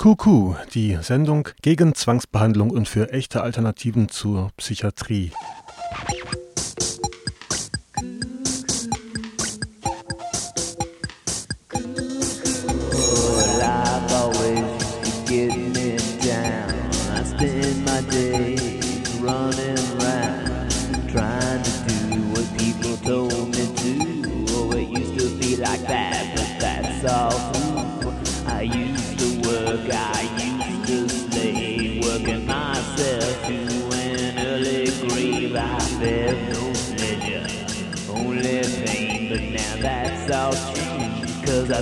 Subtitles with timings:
[0.00, 5.30] Kuku, die Sendung gegen Zwangsbehandlung und für echte Alternativen zur Psychiatrie.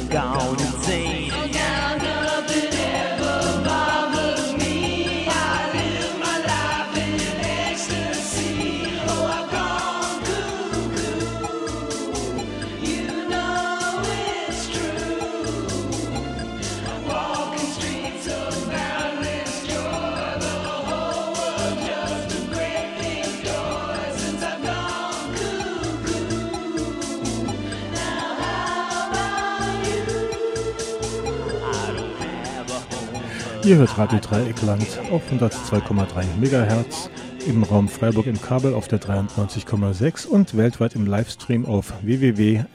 [0.06, 1.17] 高音。
[33.68, 37.10] Ihr hört Radio Dreieckland auf 102,3 MHz
[37.46, 42.66] im Raum Freiburg im Kabel auf der 93,6 und weltweit im Livestream auf www.rdl.de.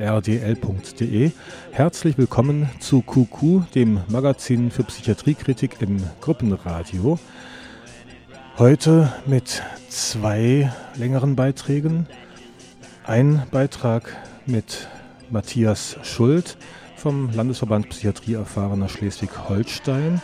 [1.72, 7.18] Herzlich willkommen zu QQ, dem Magazin für Psychiatriekritik im Gruppenradio.
[8.60, 12.06] Heute mit zwei längeren Beiträgen.
[13.04, 14.88] Ein Beitrag mit
[15.32, 16.56] Matthias Schuld
[16.98, 20.22] vom Landesverband Psychiatrie erfahrener Schleswig-Holstein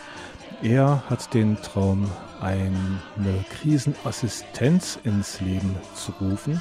[0.62, 3.00] er hat den Traum, eine
[3.50, 6.60] Krisenassistenz ins Leben zu rufen.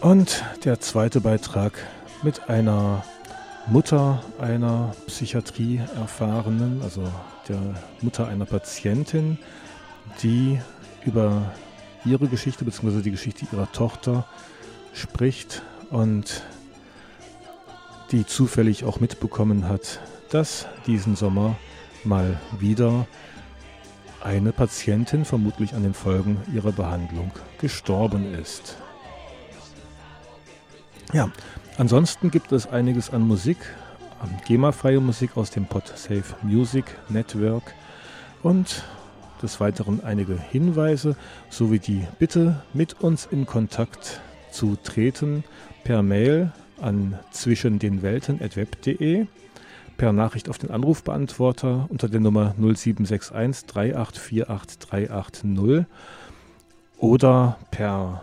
[0.00, 1.72] Und der zweite Beitrag
[2.22, 3.04] mit einer
[3.66, 7.02] Mutter einer Psychiatrie-Erfahrenen, also
[7.48, 7.58] der
[8.00, 9.38] Mutter einer Patientin,
[10.22, 10.60] die
[11.04, 11.54] über
[12.04, 13.02] ihre Geschichte bzw.
[13.02, 14.26] die Geschichte ihrer Tochter
[14.92, 16.42] spricht und
[18.12, 20.00] die zufällig auch mitbekommen hat,
[20.30, 21.56] dass diesen Sommer
[22.06, 23.06] mal wieder
[24.22, 27.30] eine Patientin vermutlich an den Folgen ihrer Behandlung
[27.60, 28.76] gestorben ist.
[31.12, 31.30] Ja,
[31.78, 33.58] ansonsten gibt es einiges an Musik,
[34.46, 37.74] GEMA-freie Musik aus dem PodSafe Music Network
[38.42, 38.82] und
[39.42, 41.16] des Weiteren einige Hinweise
[41.50, 45.44] sowie die Bitte, mit uns in Kontakt zu treten
[45.84, 49.26] per Mail an zwischen den Welten.web.de
[49.96, 55.86] per Nachricht auf den Anrufbeantworter unter der Nummer 0761 3848 380
[56.98, 58.22] oder per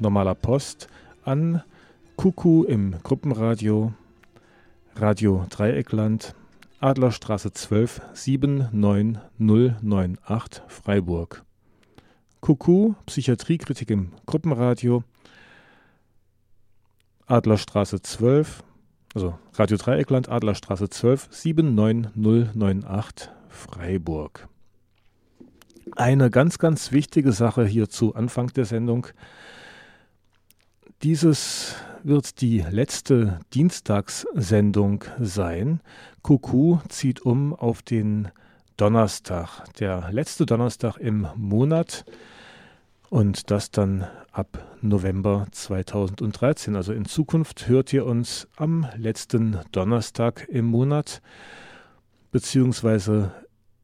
[0.00, 0.88] normaler Post
[1.24, 1.62] an
[2.16, 3.92] Kuku im Gruppenradio
[4.96, 6.34] Radio Dreieckland
[6.80, 11.44] Adlerstraße 12 79098 Freiburg.
[12.40, 15.04] Kuku Psychiatriekritik im Gruppenradio
[17.26, 18.64] Adlerstraße 12
[19.14, 24.48] also Radio Dreieckland, Adlerstraße 12, 79098 Freiburg.
[25.96, 29.08] Eine ganz, ganz wichtige Sache hier zu Anfang der Sendung.
[31.02, 35.80] Dieses wird die letzte Dienstagssendung sein.
[36.22, 38.28] Kuku zieht um auf den
[38.76, 42.04] Donnerstag, der letzte Donnerstag im Monat
[43.12, 46.76] und das dann ab November 2013.
[46.76, 51.20] Also in Zukunft hört ihr uns am letzten Donnerstag im Monat,
[52.30, 53.34] beziehungsweise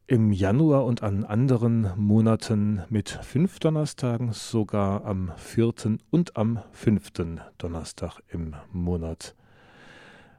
[0.06, 7.42] im Januar und an anderen Monaten mit fünf Donnerstagen, sogar am vierten und am fünften
[7.58, 9.34] Donnerstag im Monat.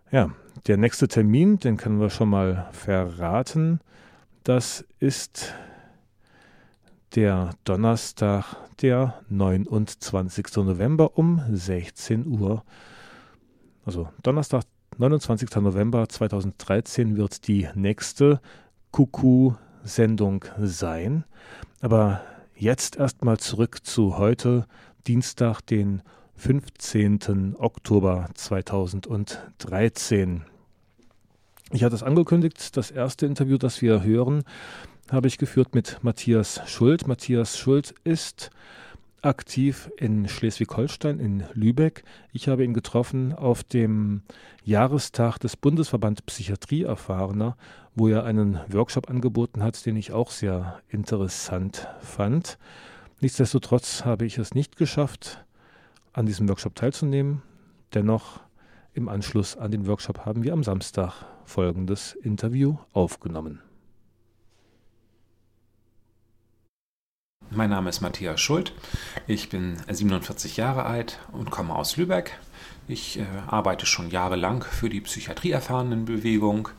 [0.09, 0.31] Ja,
[0.65, 3.81] der nächste Termin, den können wir schon mal verraten.
[4.43, 5.53] Das ist
[7.15, 10.57] der Donnerstag, der 29.
[10.57, 12.63] November um 16 Uhr.
[13.85, 14.63] Also Donnerstag,
[14.97, 15.55] 29.
[15.57, 18.39] November 2013 wird die nächste
[18.91, 21.25] Kuku-Sendung sein.
[21.81, 22.21] Aber
[22.55, 24.65] jetzt erstmal zurück zu heute,
[25.07, 26.01] Dienstag, den
[26.35, 27.55] 15.
[27.57, 30.43] Oktober 2013.
[31.71, 34.43] Ich hatte es angekündigt, das erste Interview, das wir hören,
[35.11, 37.07] habe ich geführt mit Matthias Schuld.
[37.07, 38.51] Matthias Schuld ist
[39.21, 42.03] aktiv in Schleswig-Holstein, in Lübeck.
[42.31, 44.21] Ich habe ihn getroffen auf dem
[44.63, 47.57] Jahrestag des Bundesverband Psychiatrie Erfahrener,
[47.95, 52.57] wo er einen Workshop angeboten hat, den ich auch sehr interessant fand.
[53.19, 55.43] Nichtsdestotrotz habe ich es nicht geschafft,
[56.13, 57.41] an diesem Workshop teilzunehmen.
[57.93, 58.39] Dennoch
[58.93, 63.61] im Anschluss an den Workshop haben wir am Samstag folgendes Interview aufgenommen.
[67.51, 68.73] Mein Name ist Matthias Schuld.
[69.25, 72.37] Ich bin 47 Jahre alt und komme aus Lübeck.
[72.87, 76.69] Ich äh, arbeite schon jahrelang für die Psychiatrieerfahrenenbewegung,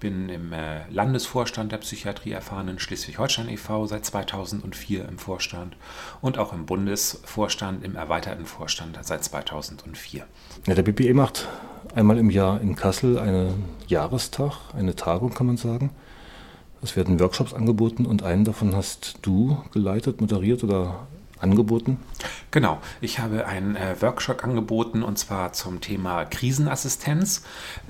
[0.00, 3.86] bin im äh, Landesvorstand der Psychiatrieerfahrenen Schleswig-Holstein e.V.
[3.86, 5.76] seit 2004 im Vorstand
[6.20, 10.26] und auch im Bundesvorstand, im erweiterten Vorstand seit 2004.
[10.66, 11.46] Ja, der BPE macht
[11.94, 15.90] einmal im Jahr in Kassel einen Jahrestag, eine Tagung kann man sagen.
[16.82, 21.06] Es werden Workshops angeboten und einen davon hast du geleitet, moderiert oder
[21.40, 21.98] angeboten?
[22.50, 27.42] Genau, ich habe einen äh, Workshop angeboten und zwar zum Thema Krisenassistenz.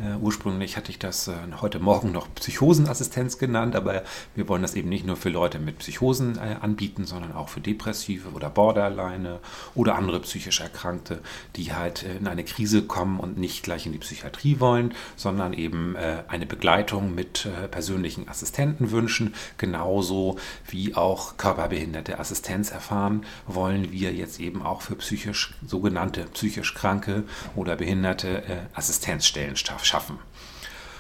[0.03, 4.03] Äh, ursprünglich hatte ich das äh, heute Morgen noch Psychosenassistenz genannt, aber
[4.35, 7.61] wir wollen das eben nicht nur für Leute mit Psychosen äh, anbieten, sondern auch für
[7.61, 9.39] Depressive oder Borderline
[9.75, 11.21] oder andere psychisch Erkrankte,
[11.55, 15.53] die halt äh, in eine Krise kommen und nicht gleich in die Psychiatrie wollen, sondern
[15.53, 23.93] eben äh, eine Begleitung mit persönlichen Assistenten wünschen, genauso wie auch körperbehinderte Assistenz erfahren wollen
[23.93, 27.25] wir jetzt eben auch für psychisch sogenannte psychisch Kranke
[27.55, 30.19] oder Behinderte äh, Assistenzstellen schaffen.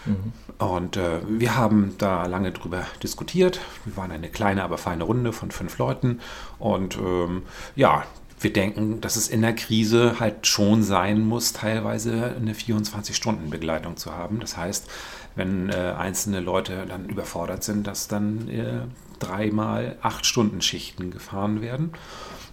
[0.07, 0.33] Mhm.
[0.59, 3.61] Und äh, wir haben da lange drüber diskutiert.
[3.85, 6.21] Wir waren eine kleine, aber feine Runde von fünf Leuten.
[6.59, 7.43] Und ähm,
[7.75, 8.05] ja,
[8.41, 14.13] wir denken, dass es in der Krise halt schon sein muss, teilweise eine 24-Stunden-Begleitung zu
[14.13, 14.41] haben.
[14.41, 14.89] Das heißt,
[15.37, 18.81] wenn äh, einzelne Leute dann überfordert sind, dass dann äh,
[19.19, 21.93] dreimal acht Stunden Schichten gefahren werden.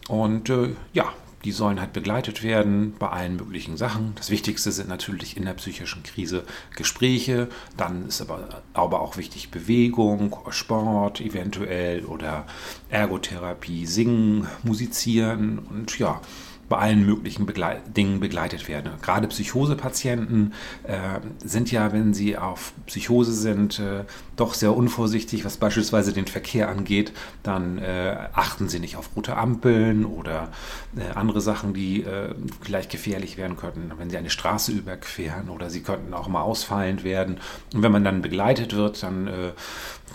[0.08, 1.12] Und äh, ja,
[1.44, 4.14] die sollen halt begleitet werden bei allen möglichen Sachen.
[4.16, 6.46] Das Wichtigste sind natürlich in der psychischen Krise
[6.76, 7.50] Gespräche.
[7.76, 12.46] Dann ist aber, aber auch wichtig Bewegung, Sport eventuell oder
[12.90, 16.22] Ergotherapie, Singen, Musizieren und ja,
[16.70, 18.92] bei allen möglichen Begle Dingen begleitet werden.
[19.02, 24.06] Gerade Psychosepatienten äh, sind ja, wenn sie auf Psychose sind, äh,
[24.36, 27.14] doch sehr unvorsichtig, was beispielsweise den Verkehr angeht.
[27.44, 30.50] Dann äh, achten sie nicht auf rote Ampeln oder
[30.98, 35.70] äh, andere Sachen, die äh, vielleicht gefährlich werden könnten, wenn sie eine Straße überqueren oder
[35.70, 37.40] sie könnten auch mal ausfallend werden.
[37.74, 39.52] Und wenn man dann begleitet wird, dann äh,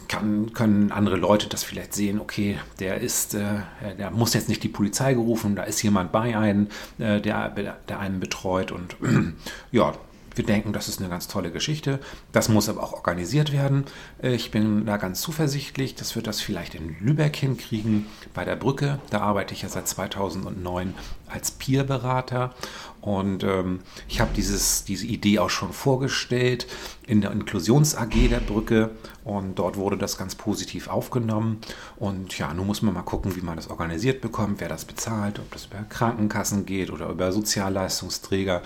[0.09, 3.61] kann, können andere Leute das vielleicht sehen, okay, der ist, äh,
[3.99, 6.69] der muss jetzt nicht die Polizei gerufen, da ist jemand bei einem,
[6.99, 7.51] äh, der,
[7.89, 8.97] der einen betreut und
[9.73, 9.95] ja,
[10.39, 12.01] wir denken, das ist eine ganz tolle Geschichte.
[12.33, 13.85] Das muss aber auch organisiert werden.
[14.23, 19.01] Ich bin da ganz zuversichtlich, dass wir das vielleicht in Lübeck hinkriegen, bei der Brücke.
[19.11, 20.95] Da arbeite ich ja seit 2009
[21.29, 22.55] als Peerberater
[23.01, 26.67] und ähm, ich habe diese Idee auch schon vorgestellt
[27.07, 28.91] in der Inklusions AG der Brücke
[29.25, 31.61] und dort wurde das ganz positiv aufgenommen.
[31.97, 35.39] Und ja, nun muss man mal gucken, wie man das organisiert bekommt, wer das bezahlt,
[35.39, 38.63] ob das über Krankenkassen geht oder über Sozialleistungsträger.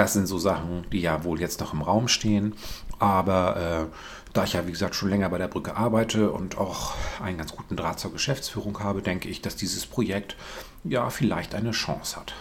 [0.00, 2.54] Das sind so Sachen, die ja wohl jetzt noch im Raum stehen.
[2.98, 3.94] Aber äh,
[4.32, 7.54] da ich ja, wie gesagt, schon länger bei der Brücke arbeite und auch einen ganz
[7.54, 10.36] guten Draht zur Geschäftsführung habe, denke ich, dass dieses Projekt
[10.84, 12.32] ja vielleicht eine Chance hat.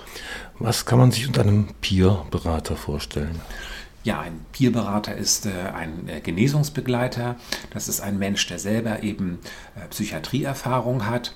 [0.57, 3.41] Was kann man sich unter einem Peer-Berater vorstellen?
[4.05, 7.35] Ja, ein Peerberater ist äh, ein äh, Genesungsbegleiter.
[7.73, 9.39] Das ist ein Mensch, der selber eben
[9.75, 11.35] äh, Psychiatrieerfahrung hat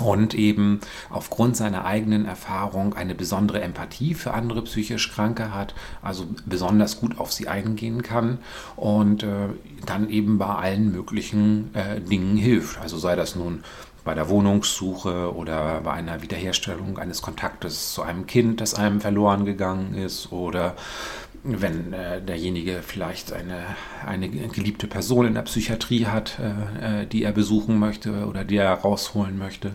[0.00, 6.26] und eben aufgrund seiner eigenen Erfahrung eine besondere Empathie für andere psychisch Kranke hat, also
[6.46, 8.38] besonders gut auf sie eingehen kann
[8.76, 9.48] und äh,
[9.86, 12.78] dann eben bei allen möglichen äh, Dingen hilft.
[12.80, 13.62] Also sei das nun
[14.04, 19.44] bei der Wohnungssuche oder bei einer Wiederherstellung eines Kontaktes zu einem Kind, das einem verloren
[19.44, 20.74] gegangen ist oder
[21.42, 23.64] wenn äh, derjenige vielleicht eine,
[24.06, 28.56] eine geliebte Person in der Psychiatrie hat, äh, äh, die er besuchen möchte oder die
[28.56, 29.74] er rausholen möchte.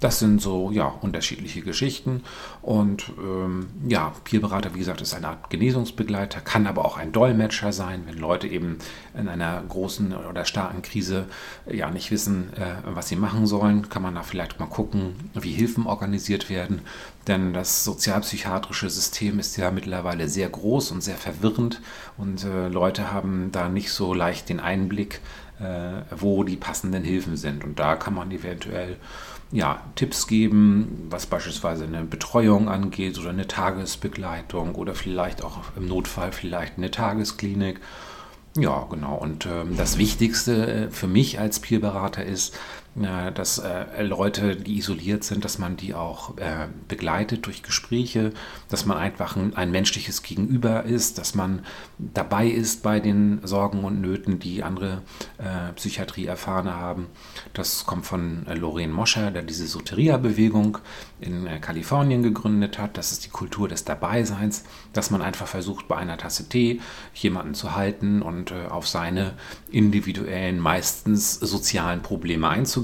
[0.00, 2.24] Das sind so ja unterschiedliche Geschichten
[2.60, 7.72] und ähm, ja Peerberater wie gesagt ist eine Art Genesungsbegleiter, kann aber auch ein Dolmetscher
[7.72, 8.78] sein, wenn Leute eben
[9.16, 11.26] in einer großen oder starken Krise
[11.70, 15.52] ja nicht wissen, äh, was sie machen sollen, kann man da vielleicht mal gucken, wie
[15.52, 16.82] Hilfen organisiert werden,
[17.26, 21.80] denn das sozialpsychiatrische System ist ja mittlerweile sehr groß und sehr verwirrend
[22.18, 25.20] und äh, Leute haben da nicht so leicht den Einblick,
[25.60, 28.96] äh, wo die passenden Hilfen sind und da kann man eventuell
[29.54, 35.86] ja, Tipps geben, was beispielsweise eine Betreuung angeht oder eine Tagesbegleitung oder vielleicht auch im
[35.86, 37.80] Notfall vielleicht eine Tagesklinik.
[38.56, 39.16] Ja, genau.
[39.16, 42.56] Und ähm, das Wichtigste äh, für mich als Peerberater ist,
[42.96, 48.32] äh, dass äh, Leute, die isoliert sind, dass man die auch äh, begleitet durch Gespräche,
[48.68, 51.64] dass man einfach ein, ein, menschliches Gegenüber ist, dass man
[51.98, 55.02] dabei ist bei den Sorgen und Nöten, die andere
[55.38, 57.08] äh, Psychiatrie-Erfahrene haben.
[57.52, 60.78] Das kommt von äh, Lorraine Moscher, der diese Soteria-Bewegung
[61.20, 62.96] in äh, Kalifornien gegründet hat.
[62.96, 66.80] Das ist die Kultur des Dabeiseins, dass man einfach versucht, bei einer Tasse Tee
[67.12, 69.32] jemanden zu halten und auf seine
[69.70, 72.83] individuellen, meistens sozialen Probleme einzugehen.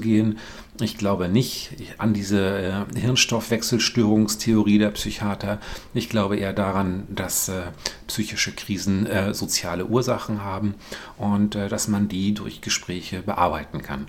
[0.79, 5.59] Ich glaube nicht an diese äh, Hirnstoffwechselstörungstheorie der Psychiater.
[5.93, 7.63] Ich glaube eher daran, dass äh,
[8.07, 10.75] psychische Krisen äh, soziale Ursachen haben
[11.17, 14.07] und äh, dass man die durch Gespräche bearbeiten kann.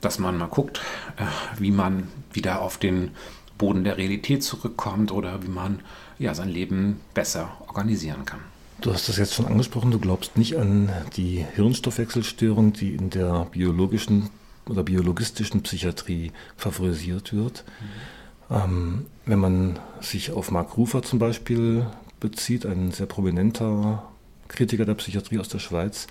[0.00, 0.80] Dass man mal guckt,
[1.16, 1.24] äh,
[1.58, 3.12] wie man wieder auf den
[3.56, 5.80] Boden der Realität zurückkommt oder wie man
[6.18, 8.40] ja, sein Leben besser organisieren kann.
[8.80, 13.46] Du hast das jetzt schon angesprochen, du glaubst nicht an die Hirnstoffwechselstörung, die in der
[13.50, 14.28] biologischen
[14.68, 17.64] oder biologistischen Psychiatrie favorisiert wird.
[17.80, 18.56] Mhm.
[18.56, 21.86] Ähm, wenn man sich auf Mark Rufer zum Beispiel
[22.20, 24.04] bezieht, ein sehr prominenter
[24.48, 26.06] Kritiker der Psychiatrie aus der Schweiz,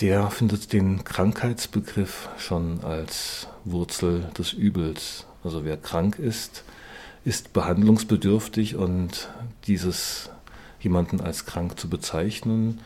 [0.00, 5.26] der findet den Krankheitsbegriff schon als Wurzel des Übels.
[5.44, 6.64] Also wer krank ist,
[7.24, 9.28] ist behandlungsbedürftig und
[9.66, 10.30] dieses
[10.80, 12.80] jemanden als krank zu bezeichnen,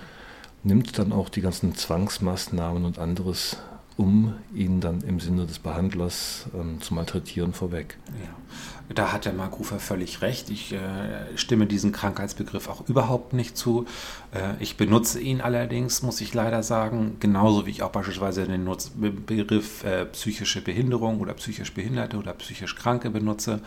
[0.62, 3.56] nimmt dann auch die ganzen Zwangsmaßnahmen und anderes,
[3.96, 7.96] um ihn dann im Sinne des Behandlers ähm, zu malträtieren, vorweg.
[8.22, 8.45] Ja.
[8.94, 10.48] Da hat der Mark Rufer völlig recht.
[10.48, 10.78] Ich äh,
[11.34, 13.84] stimme diesem Krankheitsbegriff auch überhaupt nicht zu.
[14.32, 18.64] Äh, ich benutze ihn allerdings, muss ich leider sagen, genauso wie ich auch beispielsweise den
[18.64, 23.60] Nutz Begriff äh, psychische Behinderung oder psychisch Behinderte oder psychisch Kranke benutze,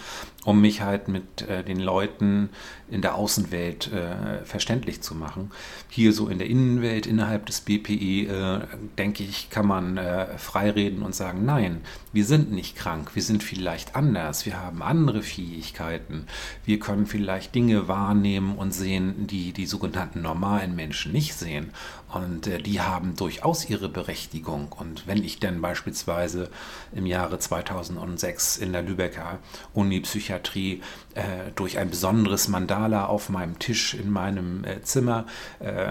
[0.46, 2.50] um mich halt mit äh, den Leuten
[2.90, 5.52] in der Außenwelt äh, verständlich zu machen.
[5.90, 8.60] Hier so in der Innenwelt, innerhalb des BPI, äh,
[8.98, 10.00] denke ich, kann man
[10.38, 11.82] frei reden und sagen, nein,
[12.14, 16.26] wir sind nicht krank, wir sind vielleicht anders, wir haben andere Fähigkeiten,
[16.66, 21.72] wir können vielleicht Dinge wahrnehmen und sehen, die die sogenannten normalen Menschen nicht sehen.
[22.14, 24.72] Und äh, die haben durchaus ihre Berechtigung.
[24.72, 26.50] Und wenn ich dann beispielsweise
[26.94, 29.40] im Jahre 2006 in der Lübecker
[29.74, 30.82] Uni-Psychiatrie
[31.16, 35.26] äh, durch ein besonderes Mandala auf meinem Tisch in meinem äh, Zimmer
[35.60, 35.88] äh,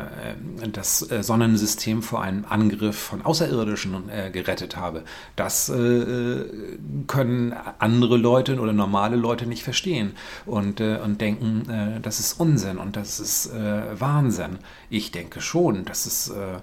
[0.72, 5.04] das äh, Sonnensystem vor einem Angriff von Außerirdischen äh, gerettet habe,
[5.36, 5.68] das
[7.06, 10.12] können andere Leute oder normale Leute nicht verstehen
[10.46, 14.58] und, und denken, das ist Unsinn und das ist Wahnsinn.
[14.90, 16.58] Ich denke schon, dass es äh,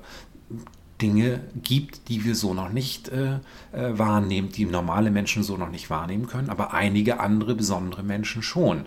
[1.01, 3.35] Dinge gibt, die wir so noch nicht äh,
[3.73, 8.41] äh, wahrnehmen, die normale Menschen so noch nicht wahrnehmen können, aber einige andere besondere Menschen
[8.41, 8.85] schon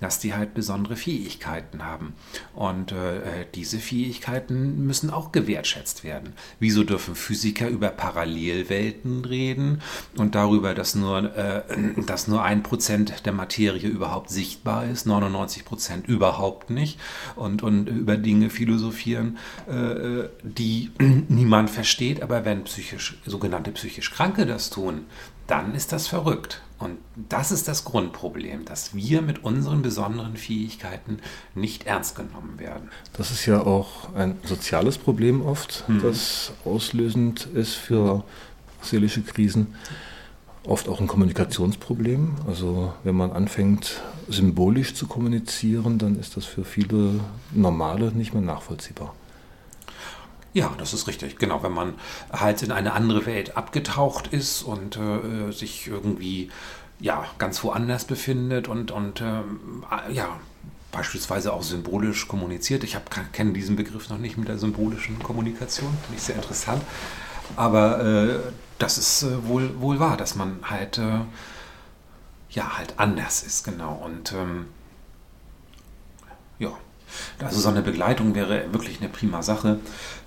[0.00, 2.14] dass die halt besondere Fähigkeiten haben.
[2.54, 6.32] Und äh, diese Fähigkeiten müssen auch gewertschätzt werden.
[6.58, 9.82] Wieso dürfen Physiker über Parallelwelten reden
[10.16, 11.62] und darüber, dass nur, äh,
[12.06, 16.98] dass nur ein Prozent der Materie überhaupt sichtbar ist, 99 Prozent überhaupt nicht
[17.36, 19.38] und, und über Dinge philosophieren,
[19.68, 20.90] äh, die
[21.28, 25.06] niemand versteht, aber wenn psychisch, sogenannte psychisch Kranke das tun,
[25.46, 26.62] dann ist das verrückt.
[26.80, 26.96] Und
[27.28, 31.18] das ist das Grundproblem, dass wir mit unseren besonderen Fähigkeiten
[31.54, 32.88] nicht ernst genommen werden.
[33.12, 36.00] Das ist ja auch ein soziales Problem oft, mhm.
[36.00, 38.24] das auslösend ist für
[38.80, 39.74] seelische Krisen.
[40.64, 42.36] Oft auch ein Kommunikationsproblem.
[42.46, 47.20] Also wenn man anfängt, symbolisch zu kommunizieren, dann ist das für viele
[47.52, 49.14] Normale nicht mehr nachvollziehbar.
[50.52, 51.38] Ja, das ist richtig.
[51.38, 51.94] Genau, wenn man
[52.32, 56.50] halt in eine andere Welt abgetaucht ist und äh, sich irgendwie
[56.98, 60.38] ja ganz woanders befindet und und ähm, ja
[60.92, 62.84] beispielsweise auch symbolisch kommuniziert.
[62.84, 62.96] Ich
[63.32, 66.82] kenne diesen Begriff noch nicht mit der symbolischen Kommunikation, finde ich sehr interessant.
[67.56, 68.38] Aber äh,
[68.78, 71.20] das ist äh, wohl, wohl wahr, dass man halt äh,
[72.50, 73.92] ja halt anders ist, genau.
[74.04, 74.66] Und ähm,
[77.42, 79.78] also so eine Begleitung wäre wirklich eine prima Sache.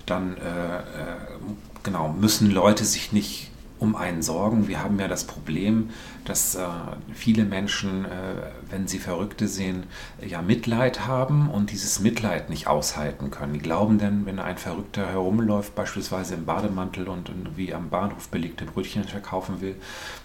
[0.06, 0.82] Dann äh, äh,
[1.82, 4.68] genau müssen Leute sich nicht um einen sorgen.
[4.68, 5.90] Wir haben ja das Problem,
[6.24, 6.64] dass äh,
[7.12, 8.08] viele Menschen, äh,
[8.70, 9.84] wenn sie Verrückte sehen,
[10.26, 13.52] ja Mitleid haben und dieses Mitleid nicht aushalten können.
[13.52, 18.28] Die glauben denn, wenn ein Verrückter herumläuft, beispielsweise im Bademantel und, und wie am Bahnhof
[18.28, 19.76] belegte Brötchen verkaufen will,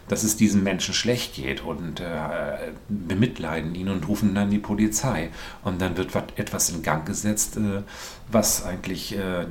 [0.09, 5.29] dass es diesem Menschen schlecht geht und äh, bemitleiden ihn und rufen dann die Polizei.
[5.63, 7.83] Und dann wird etwas in Gang gesetzt, äh,
[8.31, 9.45] was eigentlich äh,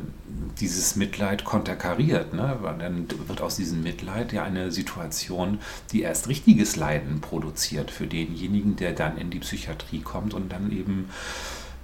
[0.61, 2.35] dieses Mitleid konterkariert.
[2.35, 2.59] Ne?
[2.78, 5.59] Dann wird aus diesem Mitleid ja eine Situation,
[5.93, 10.71] die erst richtiges Leiden produziert für denjenigen, der dann in die Psychiatrie kommt und dann
[10.71, 11.11] eben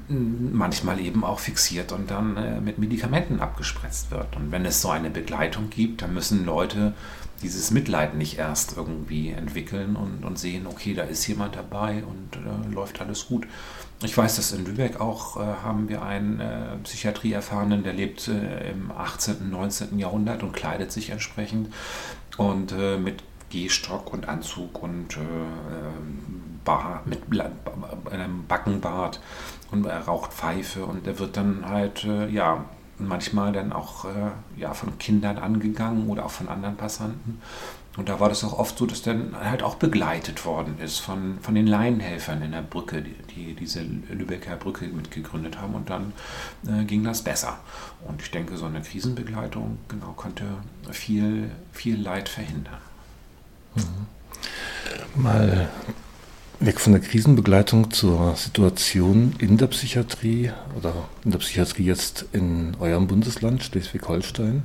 [0.09, 4.37] manchmal eben auch fixiert und dann äh, mit Medikamenten abgespritzt wird.
[4.37, 6.93] Und wenn es so eine Begleitung gibt, dann müssen Leute
[7.43, 12.37] dieses Mitleid nicht erst irgendwie entwickeln und, und sehen, okay, da ist jemand dabei und
[12.37, 13.47] äh, läuft alles gut.
[14.03, 18.71] Ich weiß, dass in Lübeck auch äh, haben wir einen äh, Psychiatrieerfahrenen, der lebt äh,
[18.71, 19.99] im 18., 19.
[19.99, 21.73] Jahrhundert und kleidet sich entsprechend
[22.37, 23.23] und äh, mit
[23.55, 25.17] Gehstock und Anzug und
[26.65, 27.21] Bar, mit
[28.11, 29.21] einem Backenbart
[29.71, 32.65] und er raucht Pfeife und er wird dann halt, äh, ja,
[32.99, 37.41] manchmal dann auch äh, ja, von Kindern angegangen oder auch von anderen Passanten.
[37.97, 41.39] Und da war das auch oft so, dass dann halt auch begleitet worden ist von,
[41.41, 45.75] von den Laienhelfern in der Brücke, die, die diese Lübecker Brücke mitgegründet haben.
[45.75, 46.13] Und dann
[46.67, 47.59] äh, ging das besser.
[48.05, 50.45] Und ich denke, so eine Krisenbegleitung genau konnte
[50.91, 52.79] viel, viel Leid verhindern.
[53.75, 55.23] Mhm.
[55.23, 55.69] Mal
[56.61, 62.77] Weg von der Krisenbegleitung zur Situation in der Psychiatrie oder in der Psychiatrie jetzt in
[62.81, 64.63] eurem Bundesland, Schleswig-Holstein.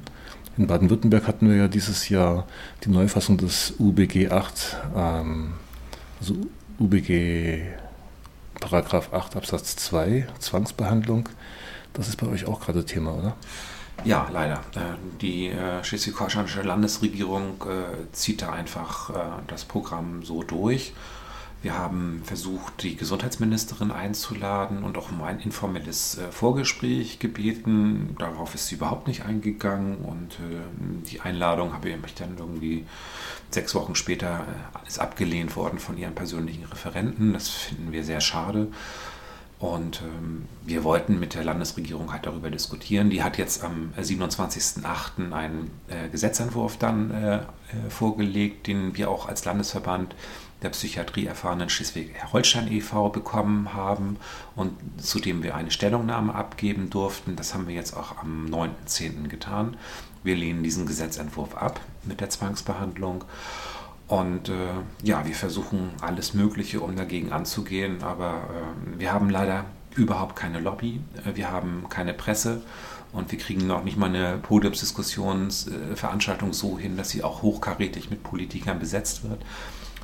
[0.58, 2.46] In Baden-Württemberg hatten wir ja dieses Jahr
[2.84, 5.54] die Neufassung des UBG 8, ähm,
[6.20, 6.36] also
[6.80, 7.64] UBG
[8.60, 11.30] Paragraph 8 Absatz 2, Zwangsbehandlung.
[11.94, 13.36] Das ist bei euch auch gerade Thema, oder?
[14.06, 14.62] Ja, leider.
[14.76, 19.12] Äh, die äh, schleswig-holsteinische Landesregierung äh, zieht da einfach
[19.48, 20.94] das Programm so durch
[21.62, 28.16] wir haben versucht, die Gesundheitsministerin einzuladen und auch um ein informelles äh, Vorgespräch gebeten.
[28.18, 32.86] Darauf ist sie überhaupt nicht eingegangen und äh, die Einladung habe ich dann irgendwie
[33.50, 34.46] sechs Wochen später
[34.84, 37.34] äh, ist abgelehnt worden von ihren persönlichen Referenten.
[37.34, 38.70] Das finden wir sehr schade.
[39.60, 43.10] Und ähm, wir wollten mit der Landesregierung halt darüber diskutieren.
[43.10, 45.34] Die hat jetzt am 27.08.
[45.34, 47.42] einen äh, Gesetzentwurf dann äh, äh,
[47.90, 50.16] vorgelegt, den wir auch als Landesverband
[50.62, 53.10] der Psychiatrie erfahrenen Schleswig-Holstein e.V.
[53.10, 54.18] bekommen haben
[54.56, 57.36] und zu dem wir eine Stellungnahme abgeben durften.
[57.36, 59.28] Das haben wir jetzt auch am 9.10.
[59.28, 59.76] getan.
[60.24, 63.26] Wir lehnen diesen Gesetzentwurf ab mit der Zwangsbehandlung.
[64.10, 64.74] Und äh,
[65.04, 68.64] ja, wir versuchen alles Mögliche, um dagegen anzugehen, aber äh,
[69.00, 72.64] wir haben leider überhaupt keine Lobby, äh, wir haben keine Presse
[73.14, 78.24] und wir kriegen noch nicht mal eine Podiumsdiskussionsveranstaltung so hin, dass sie auch hochkarätig mit
[78.24, 79.44] Politikern besetzt wird.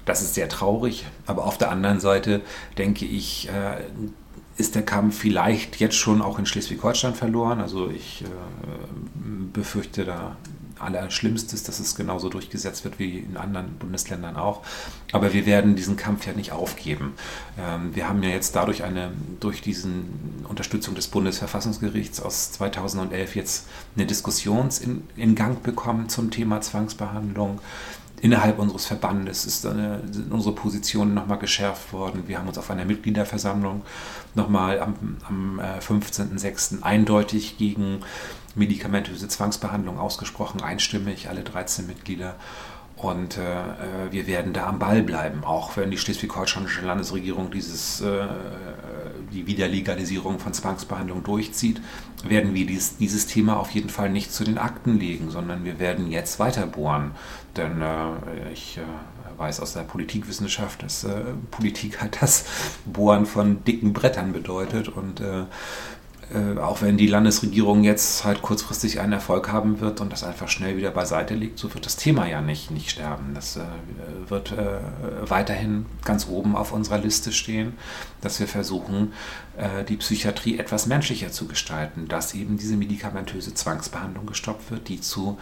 [0.06, 2.42] Das ist sehr traurig, aber auf der anderen Seite
[2.78, 3.82] denke ich, äh,
[4.56, 7.60] ist der Kampf vielleicht jetzt schon auch in Schleswig-Holstein verloren.
[7.60, 8.28] Also ich äh,
[9.52, 10.38] befürchte da
[10.80, 14.62] Allerschlimmstes, dass es genauso durchgesetzt wird wie in anderen Bundesländern auch.
[15.12, 17.14] Aber wir werden diesen Kampf ja nicht aufgeben.
[17.58, 19.88] Ähm, wir haben ja jetzt dadurch eine, durch diese
[20.48, 24.70] Unterstützung des Bundesverfassungsgerichts aus 2011 jetzt eine Diskussion
[25.16, 27.60] in, Gang bekommen zum Thema Zwangsbehandlung
[28.22, 32.24] innerhalb unseres Verbandes ist eine, sind unsere Positionen nochmal geschärft worden.
[32.28, 33.84] Wir haben uns auf einer Mitgliederversammlung
[34.34, 36.80] nochmal am, am 15.06.
[36.80, 38.00] Äh, eindeutig gegen
[38.56, 42.36] medikamentöse Zwangsbehandlung ausgesprochen, einstimmig, alle 13 Mitglieder.
[42.98, 48.00] Und äh, äh, wir werden da am Ball bleiben, auch wenn die schleswig-holsteinische Landesregierung dieses,
[48.00, 48.26] äh,
[49.34, 51.82] die Wiederlegalisierung von Zwangsbehandlung durchzieht,
[52.24, 55.80] werden wir dies, dieses Thema auf jeden Fall nicht zu den Akten legen, sondern wir
[55.80, 57.12] werden jetzt weiter bohren.
[57.58, 62.46] Denn äh, ich äh, weiß aus der Politikwissenschaft, dass äh, Politik halt das
[62.86, 65.22] Bohren von dicken Brettern bedeutet und
[66.34, 70.50] äh, auch wenn die Landesregierung jetzt halt kurzfristig einen Erfolg haben wird und das einfach
[70.50, 73.34] schnell wieder beiseite liegt, so wird das Thema ja nicht, nicht sterben.
[73.36, 73.62] Das äh,
[74.28, 74.80] wird äh,
[75.22, 77.74] weiterhin ganz oben auf unserer Liste stehen,
[78.22, 79.14] dass wir versuchen,
[79.58, 85.02] äh, die Psychiatrie etwas menschlicher zu gestalten, dass eben diese medikamentöse Zwangsbehandlung gestoppt wird, die
[85.02, 85.38] zu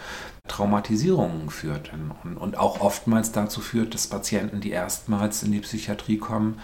[0.48, 1.92] Traumatisierungen führt
[2.24, 6.58] und, und auch oftmals dazu führt, dass Patienten, die erstmals in die Psychiatrie kommen,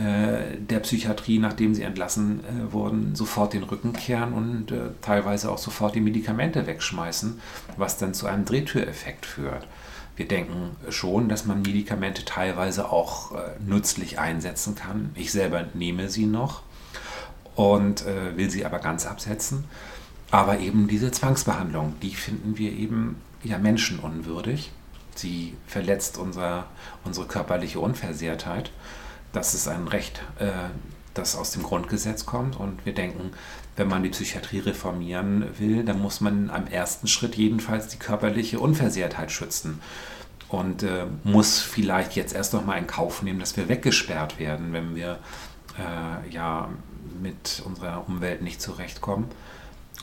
[0.00, 5.58] der Psychiatrie, nachdem sie entlassen äh, wurden, sofort den Rücken kehren und äh, teilweise auch
[5.58, 7.40] sofort die Medikamente wegschmeißen,
[7.76, 9.66] was dann zu einem Drehtüreffekt führt.
[10.16, 13.32] Wir denken schon, dass man Medikamente teilweise auch
[13.64, 15.12] nützlich einsetzen kann.
[15.14, 16.60] Ich selber nehme sie noch
[17.54, 18.04] und
[18.36, 19.64] will sie aber ganz absetzen.
[20.30, 24.72] Aber eben diese Zwangsbehandlung, die finden wir eben ja menschenunwürdig.
[25.14, 26.66] Sie verletzt unser,
[27.04, 28.72] unsere körperliche Unversehrtheit
[29.32, 30.50] das ist ein Recht, äh,
[31.14, 32.58] das aus dem Grundgesetz kommt.
[32.58, 33.32] Und wir denken,
[33.76, 38.60] wenn man die Psychiatrie reformieren will, dann muss man am ersten Schritt jedenfalls die körperliche
[38.60, 39.80] Unversehrtheit schützen.
[40.48, 44.72] Und äh, muss vielleicht jetzt erst noch mal in Kauf nehmen, dass wir weggesperrt werden,
[44.72, 45.18] wenn wir
[45.78, 46.68] äh, ja
[47.22, 49.26] mit unserer Umwelt nicht zurechtkommen.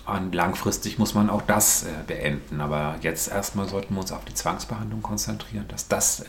[0.06, 2.62] Und langfristig muss man auch das äh, beenden.
[2.62, 6.26] Aber jetzt erstmal sollten wir uns auf die Zwangsbehandlung konzentrieren, dass das äh,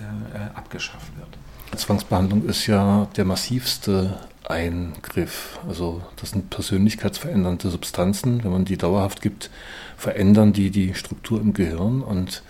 [0.54, 1.38] abgeschafft wird.
[1.78, 5.58] Zwangsbehandlung ist ja der massivste Eingriff.
[5.68, 8.44] Also das sind persönlichkeitsverändernde Substanzen.
[8.44, 9.50] Wenn man die dauerhaft gibt,
[9.96, 12.02] verändern die die Struktur im Gehirn.
[12.02, 12.42] Und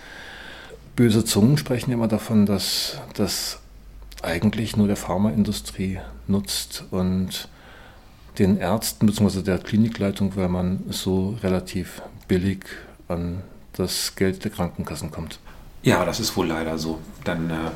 [0.95, 3.59] böse Zungen sprechen immer davon, dass das
[4.21, 7.47] eigentlich nur der Pharmaindustrie nutzt und
[8.37, 9.41] den Ärzten bzw.
[9.41, 12.65] der Klinikleitung, weil man so relativ billig
[13.07, 13.41] an
[13.73, 15.39] das Geld der Krankenkassen kommt.
[15.83, 16.99] Ja, das ist wohl leider so.
[17.23, 17.71] Dann äh,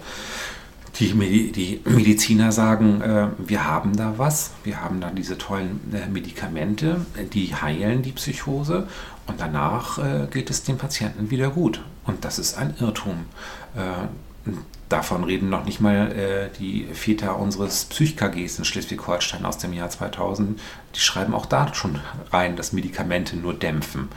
[0.96, 6.08] die, die, Mediziner sagen, äh, wir haben da was, wir haben da diese tollen äh,
[6.08, 8.88] Medikamente, die heilen die Psychose
[9.26, 11.82] und danach äh, geht es dem Patienten wieder gut.
[12.06, 13.26] Und das ist ein Irrtum.
[13.76, 14.52] Äh,
[14.90, 19.90] davon reden noch nicht mal äh, die Väter unseres Psych-KGs in Schleswig-Holstein aus dem Jahr
[19.90, 20.60] 2000.
[20.96, 22.00] Die schreiben auch da schon
[22.32, 24.10] rein, dass Medikamente nur dämpfen.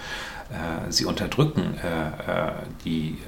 [0.50, 2.52] Äh, sie unterdrücken äh,
[2.84, 3.18] die,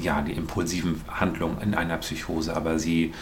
[0.00, 3.12] ja, die impulsiven Handlungen in einer Psychose, aber sie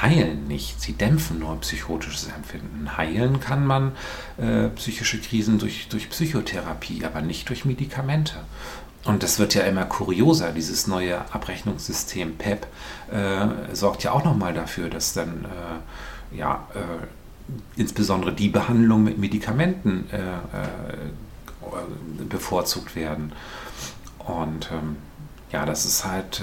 [0.00, 2.96] heilen nicht, sie dämpfen nur psychotisches Empfinden.
[2.96, 3.92] Heilen kann man
[4.38, 8.34] äh, psychische Krisen durch, durch Psychotherapie, aber nicht durch Medikamente.
[9.04, 12.66] Und das wird ja immer kurioser, dieses neue Abrechnungssystem PEP
[13.12, 15.44] äh, sorgt ja auch nochmal dafür, dass dann
[16.32, 16.66] äh, ja,
[17.76, 20.06] insbesondere die Behandlung mit Medikamenten
[22.28, 23.32] bevorzugt werden.
[24.18, 24.96] Und ähm,
[25.56, 26.42] ja, das ist halt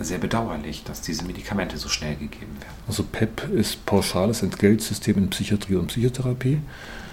[0.00, 2.74] äh, sehr bedauerlich, dass diese Medikamente so schnell gegeben werden.
[2.88, 6.60] Also PEP ist pauschales Entgeltsystem in Psychiatrie und Psychotherapie.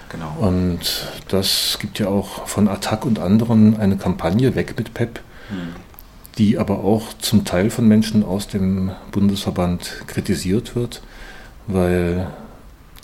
[0.09, 0.33] Genau.
[0.39, 5.57] Und das gibt ja auch von Attac und anderen eine Kampagne weg mit PEP, hm.
[6.37, 11.01] die aber auch zum Teil von Menschen aus dem Bundesverband kritisiert wird,
[11.67, 12.27] weil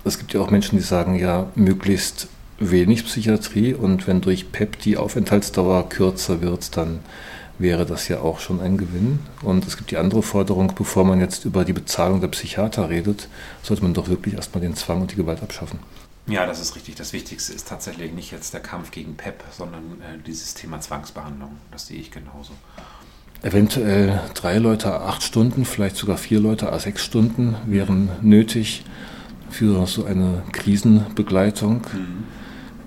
[0.06, 2.30] es gibt ja auch Menschen, die sagen, ja, möglichst
[2.60, 7.00] wenig Psychiatrie und wenn durch PEP die Aufenthaltsdauer kürzer wird, dann
[7.60, 9.20] wäre das ja auch schon ein Gewinn.
[9.42, 13.28] Und es gibt die andere Forderung, bevor man jetzt über die Bezahlung der Psychiater redet,
[13.64, 15.80] sollte man doch wirklich erstmal den Zwang und die Gewalt abschaffen.
[16.28, 16.96] Ja, das ist richtig.
[16.96, 21.52] Das Wichtigste ist tatsächlich nicht jetzt der Kampf gegen PEP, sondern äh, dieses Thema Zwangsbehandlung.
[21.72, 22.52] Das sehe ich genauso.
[23.44, 28.84] Eventuell drei Leute acht Stunden, vielleicht sogar vier Leute a sechs Stunden wären nötig
[29.50, 31.82] für so eine Krisenbegleitung.
[31.94, 32.24] Mhm.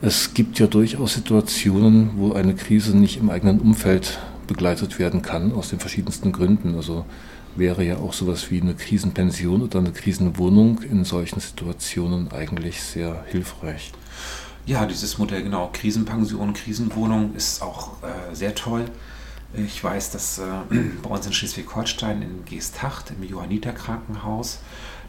[0.03, 4.19] Es gibt ja durchaus Situationen, wo eine Krise nicht im eigenen Umfeld
[4.51, 6.75] begleitet werden kann, aus den verschiedensten Gründen.
[6.75, 7.07] Also
[7.55, 13.25] wäre ja auch sowas wie eine Krisenpension oder eine Krisenwohnung in solchen Situationen eigentlich sehr
[13.29, 13.93] hilfreich.
[14.67, 18.87] Ja, dieses Modell, genau, Krisenpension, Krisenwohnung ist auch äh, sehr toll.
[19.55, 20.43] Ich weiß, dass äh,
[21.03, 24.59] bei uns in Schleswig-Holstein in Geesthacht im Johanniter Krankenhaus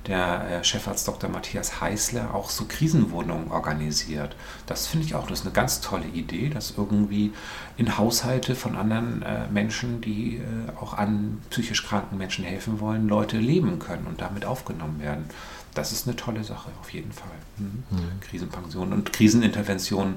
[0.08, 1.30] der äh, Chefarzt Dr.
[1.30, 4.36] Matthias Heißler auch so Krisenwohnungen organisiert.
[4.66, 7.34] Das finde ich auch, das ist eine ganz tolle Idee, dass irgendwie
[7.78, 10.42] in Haushalte von anderen äh, Menschen, die äh,
[10.80, 15.26] auch an psychisch kranken Menschen helfen wollen, Leute leben können und damit aufgenommen werden.
[15.74, 17.30] Das ist eine tolle Sache, auf jeden Fall.
[17.62, 17.98] Mhm.
[17.98, 18.20] Mhm.
[18.22, 20.16] Krisenpension und Krisenintervention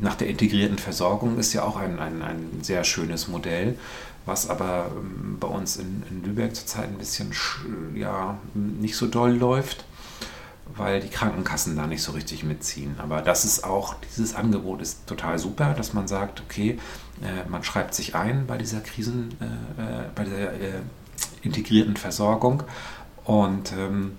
[0.00, 3.76] nach der integrierten Versorgung ist ja auch ein, ein, ein sehr schönes Modell
[4.26, 7.32] was aber ähm, bei uns in, in Lübeck zurzeit ein bisschen
[7.94, 9.84] ja, nicht so doll läuft,
[10.74, 12.94] weil die Krankenkassen da nicht so richtig mitziehen.
[12.98, 16.78] Aber das ist auch, dieses Angebot ist total super, dass man sagt, okay,
[17.22, 20.80] äh, man schreibt sich ein bei dieser Krisen, äh, äh bei der äh,
[21.42, 22.62] integrierten Versorgung
[23.24, 24.12] und ähm,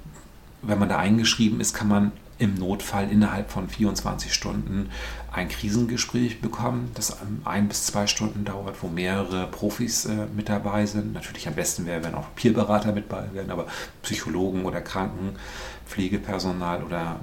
[0.62, 2.12] wenn man da eingeschrieben ist, kann man
[2.44, 4.90] im Notfall innerhalb von 24 Stunden
[5.32, 10.86] ein Krisengespräch bekommen, das ein bis zwei Stunden dauert, wo mehrere Profis äh, mit dabei
[10.86, 11.14] sind.
[11.14, 13.68] Natürlich am besten wäre, wenn auch Peerberater mit dabei wären, aber
[14.02, 17.22] Psychologen oder Krankenpflegepersonal oder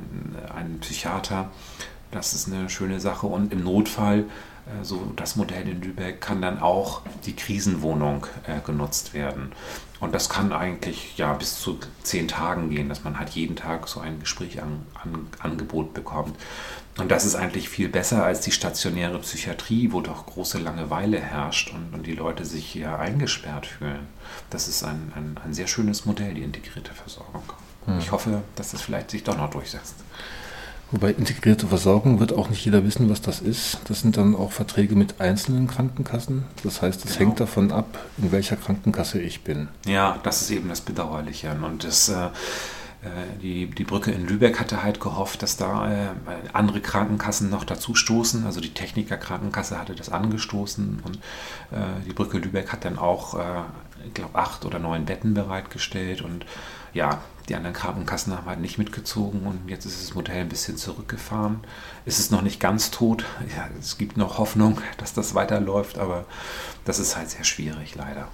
[0.48, 1.50] äh, ein Psychiater,
[2.10, 3.26] das ist eine schöne Sache.
[3.26, 8.60] Und im Notfall äh, so das Modell in Lübeck kann dann auch die Krisenwohnung äh,
[8.64, 9.52] genutzt werden.
[10.00, 13.86] Und das kann eigentlich ja bis zu zehn Tagen gehen, dass man halt jeden Tag
[13.86, 16.36] so ein Gespräch an, an, Angebot bekommt.
[16.98, 21.72] Und das ist eigentlich viel besser als die stationäre Psychiatrie, wo doch große Langeweile herrscht
[21.72, 24.08] und, und die Leute sich hier eingesperrt fühlen.
[24.48, 27.44] Das ist ein, ein, ein sehr schönes Modell, die integrierte Versorgung.
[27.84, 27.98] Hm.
[27.98, 29.96] Ich hoffe, dass das vielleicht sich doch noch durchsetzt.
[30.92, 33.78] Wobei integrierte Versorgung wird auch nicht jeder wissen, was das ist.
[33.84, 36.44] Das sind dann auch Verträge mit einzelnen Krankenkassen.
[36.64, 37.28] Das heißt, es genau.
[37.28, 39.68] hängt davon ab, in welcher Krankenkasse ich bin.
[39.86, 41.56] Ja, das ist eben das Bedauerliche.
[41.62, 42.30] Und das, äh, äh
[43.40, 46.08] die, die Brücke in Lübeck hatte halt gehofft, dass da äh,
[46.52, 48.44] andere Krankenkassen noch dazu stoßen.
[48.44, 51.16] Also die Techniker Krankenkasse hatte das angestoßen und
[51.70, 53.62] äh, die Brücke Lübeck hat dann auch, äh,
[54.06, 56.22] ich glaube, acht oder neun Betten bereitgestellt.
[56.22, 56.46] Und
[56.92, 57.20] ja,
[57.50, 61.58] die anderen Krankenkassen haben halt nicht mitgezogen und jetzt ist das Modell ein bisschen zurückgefahren.
[62.06, 63.24] Es ist noch nicht ganz tot.
[63.56, 66.24] Ja, es gibt noch Hoffnung, dass das weiterläuft, aber
[66.84, 68.28] das ist halt sehr schwierig, leider.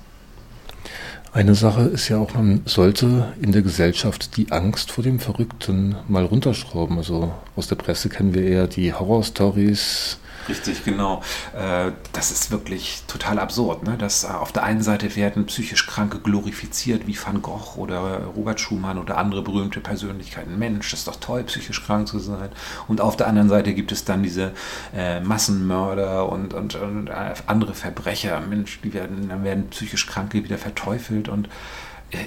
[1.33, 5.97] Eine Sache ist ja auch, man sollte in der Gesellschaft die Angst vor dem Verrückten
[6.09, 6.99] mal runterschrauben.
[6.99, 11.23] Also aus der Presse kennen wir eher die Horrorstories, Richtig, genau.
[11.57, 13.97] Äh, das ist wirklich total absurd, ne?
[13.97, 18.61] dass äh, auf der einen Seite werden psychisch Kranke glorifiziert, wie Van Gogh oder Robert
[18.61, 20.59] Schumann oder andere berühmte Persönlichkeiten.
[20.59, 22.51] Mensch, das ist doch toll, psychisch krank zu sein.
[22.89, 24.53] Und auf der anderen Seite gibt es dann diese
[24.95, 28.41] äh, Massenmörder und, und, und andere Verbrecher.
[28.41, 31.49] Mensch, die werden, dann werden psychisch Kranke wieder verteufelt und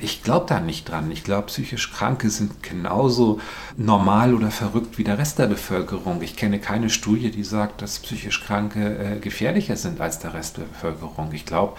[0.01, 1.09] ich glaube da nicht dran.
[1.11, 3.39] Ich glaube, psychisch Kranke sind genauso
[3.77, 6.21] normal oder verrückt wie der Rest der Bevölkerung.
[6.21, 10.57] Ich kenne keine Studie, die sagt, dass psychisch Kranke äh, gefährlicher sind als der Rest
[10.57, 11.31] der Bevölkerung.
[11.33, 11.77] Ich glaube,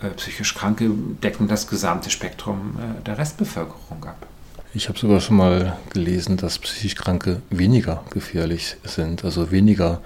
[0.00, 0.90] äh, psychisch Kranke
[1.22, 4.26] decken das gesamte Spektrum äh, der Restbevölkerung ab.
[4.74, 10.00] Ich habe sogar schon mal gelesen, dass psychisch Kranke weniger gefährlich sind, also weniger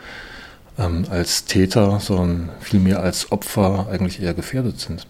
[0.78, 5.06] ähm, als Täter, sondern vielmehr als Opfer eigentlich eher gefährdet sind.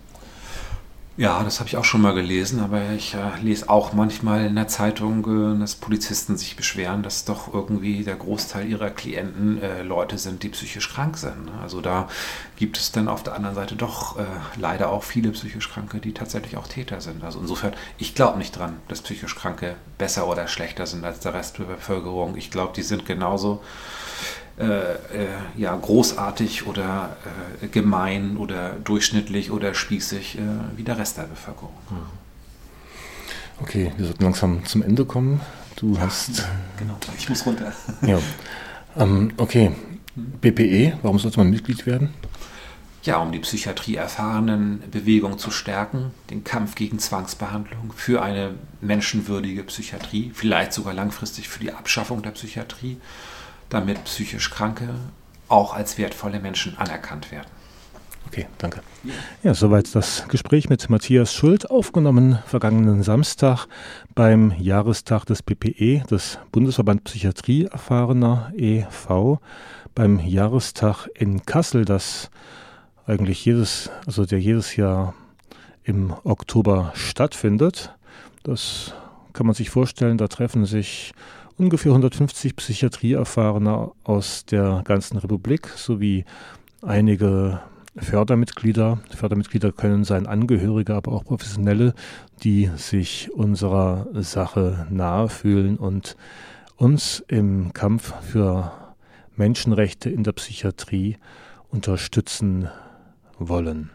[1.19, 4.55] Ja, das habe ich auch schon mal gelesen, aber ich äh, lese auch manchmal in
[4.55, 9.83] der Zeitung, äh, dass Polizisten sich beschweren, dass doch irgendwie der Großteil ihrer Klienten äh,
[9.83, 11.47] Leute sind, die psychisch krank sind.
[11.47, 11.53] Ne?
[11.63, 12.09] Also da
[12.57, 14.25] gibt es dann auf der anderen Seite doch äh,
[14.59, 17.25] leider auch viele psychisch Kranke, die tatsächlich auch Täter sind.
[17.25, 21.33] Also insofern, ich glaube nicht dran, dass psychisch Kranke besser oder schlechter sind als der
[21.33, 22.37] Rest der Bevölkerung.
[22.37, 23.63] Ich glaube, die sind genauso
[24.59, 27.17] ja, großartig oder
[27.61, 30.41] äh, gemein oder durchschnittlich oder spießig äh,
[30.77, 31.75] wie der Rest der Bevölkerung.
[31.91, 32.27] Mhm.
[33.61, 35.41] Okay, wir sollten langsam zum Ende kommen.
[35.77, 36.47] Du hast.
[36.79, 37.73] Genau, ich muss runter.
[38.07, 38.19] Ja.
[38.97, 39.73] Ähm, okay,
[40.15, 42.15] BPE, warum sollte man Mitglied werden?
[43.03, 50.33] Ja, um die Psychiatrie-erfahrenen Bewegung zu stärken, den Kampf gegen Zwangsbehandlung, für eine menschenwürdige Psychiatrie,
[50.35, 52.97] vielleicht sogar langfristig für die Abschaffung der Psychiatrie
[53.69, 54.89] damit psychisch Kranke
[55.49, 57.47] auch als wertvolle Menschen anerkannt werden.
[58.27, 58.81] Okay, danke.
[59.45, 63.67] Ja, soweit das Gespräch mit Matthias Schuld, aufgenommen vergangenen Samstag
[64.17, 69.41] beim Jahrestag des PPE, des Bundesverband Psychiatrie Erfahrener e.V.,
[69.95, 72.31] beim Jahrestag in Kassel, das
[73.07, 75.15] eigentlich jedes, also der jedes Jahr
[75.85, 77.95] im Oktober stattfindet.
[78.43, 78.93] Das
[79.33, 81.13] kann man sich vorstellen, da treffen sich
[81.59, 86.25] ungefähr 150 Psychiatrieerfahrene aus der ganzen Republik sowie
[86.83, 87.61] einige
[87.97, 88.99] Fördermitglieder.
[89.15, 91.95] Fördermitglieder können sein Angehörige, aber auch Professionelle,
[92.43, 96.17] die sich unserer Sache nahe fühlen und
[96.77, 98.73] uns im Kampf für
[99.35, 101.17] Menschenrechte in der Psychiatrie
[101.71, 102.69] unterstützen
[103.39, 103.91] wollen.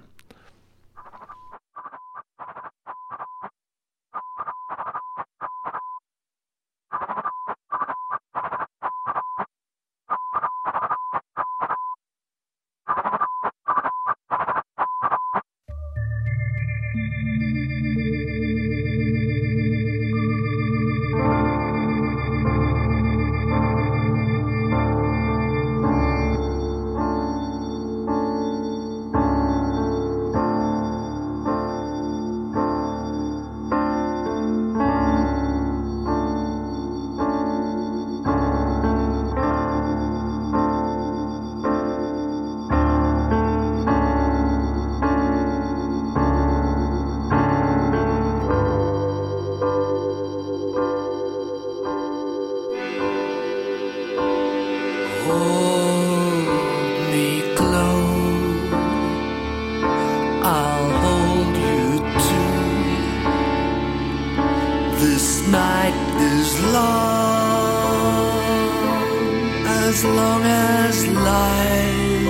[69.91, 72.25] as long as life,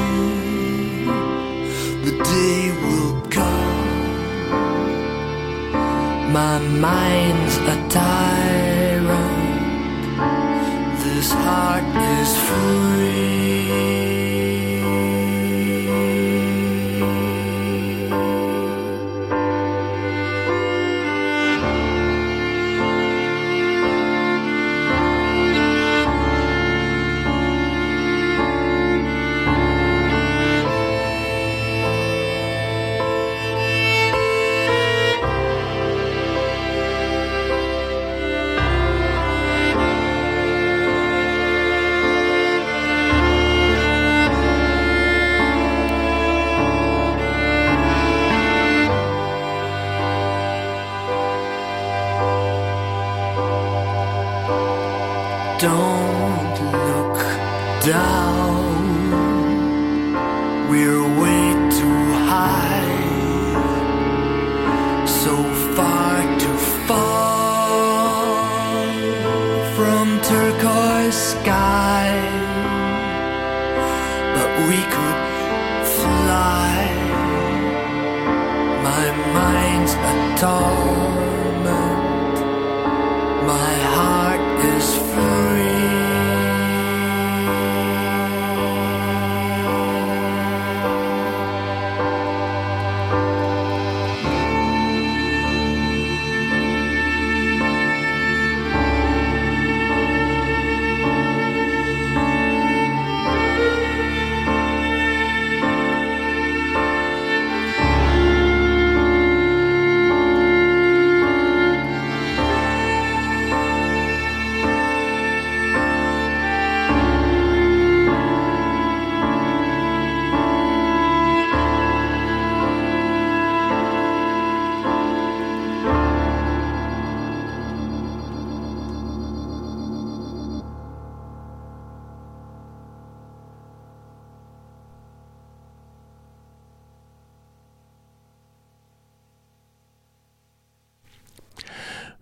[2.06, 3.90] the day will come.
[6.34, 9.38] My mind's a tyrant,
[11.04, 13.91] this heart is free.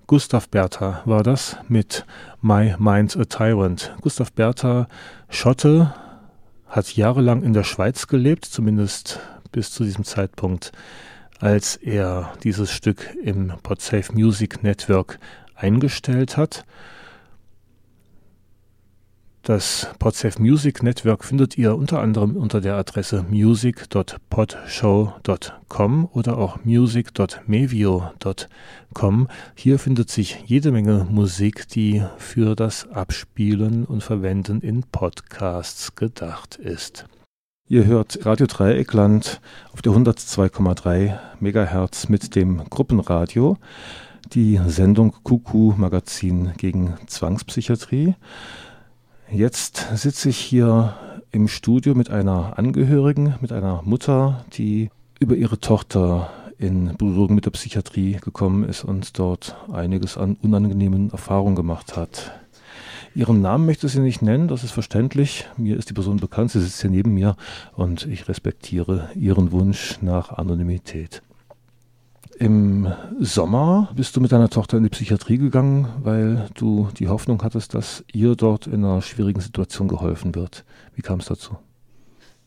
[0.10, 2.04] Gustav Bertha war das mit
[2.41, 3.93] My Mind's a Tyrant.
[4.02, 4.88] Gustav Bertha,
[5.30, 5.93] Schotte,
[6.65, 9.19] hat jahrelang in der Schweiz gelebt, zumindest
[9.52, 10.72] bis zu diesem Zeitpunkt,
[11.39, 15.19] als er dieses Stück im Podsafe Music Network
[15.54, 16.65] eingestellt hat.
[19.49, 29.27] Das Podsafe Music Network findet ihr unter anderem unter der Adresse music.podshow.com oder auch music.mevio.com.
[29.55, 36.57] Hier findet sich jede Menge Musik, die für das Abspielen und Verwenden in Podcasts gedacht
[36.57, 37.07] ist.
[37.67, 39.41] Ihr hört Radio Dreieckland
[39.73, 43.57] auf der 102,3 MHz mit dem Gruppenradio,
[44.31, 48.13] die Sendung Kuku Magazin gegen Zwangspsychiatrie.
[49.31, 50.95] Jetzt sitze ich hier
[51.31, 54.89] im Studio mit einer Angehörigen, mit einer Mutter, die
[55.19, 61.11] über ihre Tochter in Berührung mit der Psychiatrie gekommen ist und dort einiges an unangenehmen
[61.11, 62.31] Erfahrungen gemacht hat.
[63.13, 65.47] Ihren Namen möchte sie nicht nennen, das ist verständlich.
[65.57, 67.35] Mir ist die Person bekannt, sie sitzt hier neben mir
[67.75, 71.21] und ich respektiere ihren Wunsch nach Anonymität.
[72.39, 72.88] Im
[73.19, 77.73] Sommer bist du mit deiner Tochter in die Psychiatrie gegangen, weil du die Hoffnung hattest,
[77.73, 80.63] dass ihr dort in einer schwierigen Situation geholfen wird.
[80.95, 81.58] Wie kam es dazu?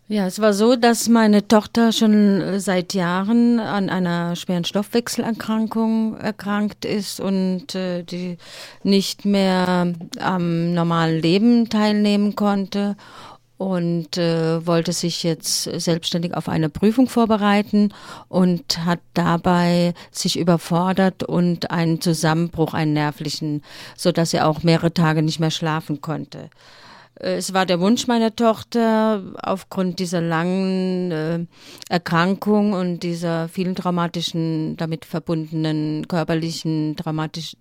[0.08, 6.86] Ja, es war so, dass meine Tochter schon seit Jahren an einer schweren Stoffwechselerkrankung erkrankt
[6.86, 8.38] ist und äh, die
[8.82, 12.96] nicht mehr am normalen Leben teilnehmen konnte
[13.62, 17.94] und äh, wollte sich jetzt selbstständig auf eine Prüfung vorbereiten
[18.28, 23.62] und hat dabei sich überfordert und einen Zusammenbruch, einen nervlichen,
[23.96, 26.50] so dass er auch mehrere Tage nicht mehr schlafen konnte.
[27.20, 31.46] Äh, es war der Wunsch meiner Tochter, aufgrund dieser langen äh,
[31.88, 37.56] Erkrankung und dieser vielen traumatischen, damit verbundenen körperlichen, traumatisch,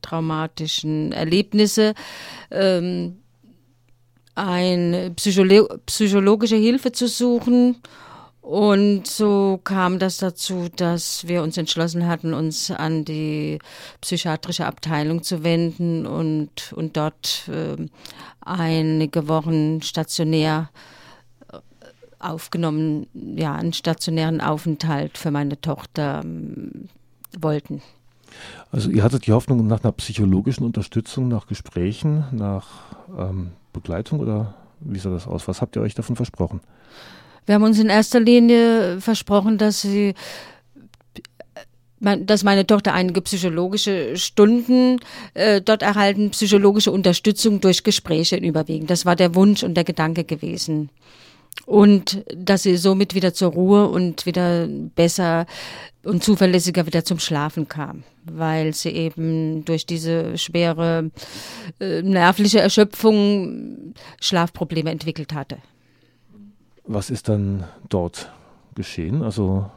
[0.00, 1.92] traumatischen Erlebnisse,
[2.50, 3.18] ähm,
[4.36, 7.76] eine Psycholo psychologische Hilfe zu suchen.
[8.42, 13.58] Und so kam das dazu, dass wir uns entschlossen hatten, uns an die
[14.00, 17.76] psychiatrische Abteilung zu wenden und, und dort äh,
[18.40, 20.70] einige Wochen stationär
[21.52, 21.58] äh,
[22.20, 27.82] aufgenommen, ja, einen stationären Aufenthalt für meine Tochter äh, wollten.
[28.70, 32.68] Also ihr hattet die Hoffnung nach einer psychologischen Unterstützung, nach Gesprächen, nach
[33.18, 35.46] ähm, Begleitung oder wie sah das aus?
[35.48, 36.60] Was habt ihr euch davon versprochen?
[37.46, 40.14] Wir haben uns in erster Linie versprochen, dass sie
[41.98, 45.00] dass meine Tochter einige psychologische Stunden
[45.32, 48.90] äh, dort erhalten, psychologische Unterstützung durch Gespräche überwiegend.
[48.90, 50.90] Das war der Wunsch und der Gedanke gewesen.
[51.64, 55.46] Und dass sie somit wieder zur Ruhe und wieder besser
[56.04, 61.10] und zuverlässiger wieder zum Schlafen kam, weil sie eben durch diese schwere
[61.80, 65.58] äh, nervliche Erschöpfung Schlafprobleme entwickelt hatte.
[66.84, 68.30] Was ist dann dort
[68.76, 69.22] geschehen?
[69.22, 69.68] Also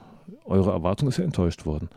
[0.45, 1.89] eure Erwartung ist ja enttäuscht worden.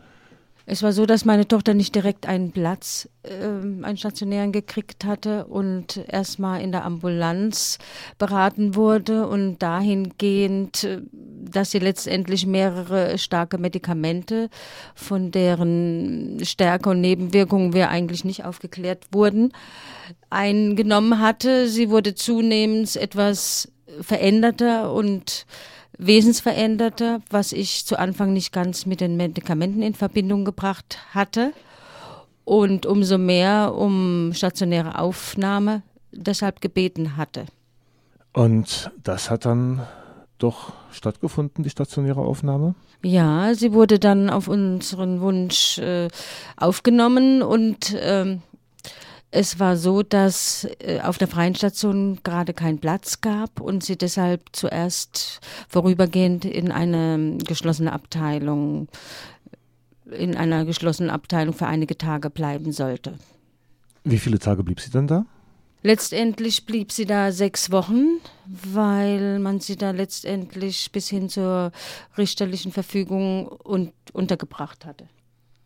[0.65, 5.45] Es war so, dass meine Tochter nicht direkt einen Platz, äh, einen stationären gekriegt hatte
[5.45, 7.79] und erstmal in der Ambulanz
[8.17, 14.49] beraten wurde und dahingehend, äh, dass sie letztendlich mehrere starke Medikamente,
[14.95, 19.51] von deren Stärke und Nebenwirkungen wir eigentlich nicht aufgeklärt wurden,
[20.29, 21.67] eingenommen hatte.
[21.67, 23.69] Sie wurde zunehmend etwas
[24.01, 25.45] veränderter und
[25.97, 31.53] wesensveränderte, was ich zu Anfang nicht ganz mit den Medikamenten in Verbindung gebracht hatte
[32.45, 37.45] und umso mehr um stationäre Aufnahme deshalb gebeten hatte.
[38.33, 39.83] Und das hat dann
[40.39, 42.75] doch stattgefunden, die stationäre Aufnahme?
[43.01, 46.07] Ja, sie wurde dann auf unseren Wunsch äh,
[46.57, 48.41] aufgenommen und ähm,
[49.35, 53.97] es war so, dass äh, auf der freien Station gerade kein Platz gab und sie
[53.97, 58.89] deshalb zuerst vorübergehend in eine geschlossene Abteilung,
[60.11, 63.17] in einer geschlossenen Abteilung für einige Tage bleiben sollte.
[64.03, 65.25] Wie viele Tage blieb sie dann da?
[65.81, 71.71] Letztendlich blieb sie da sechs Wochen, weil man sie da letztendlich bis hin zur
[72.19, 75.07] richterlichen Verfügung und untergebracht hatte.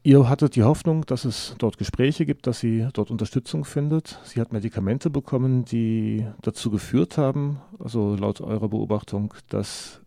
[0.08, 4.18] Ihr hattet die Hoffnung, dass es dort Gespräche gibt, dass sie dort Unterstützung findet.
[4.24, 10.00] Sie hat Medikamente bekommen, die dazu geführt haben, also laut eurer Beobachtung, dass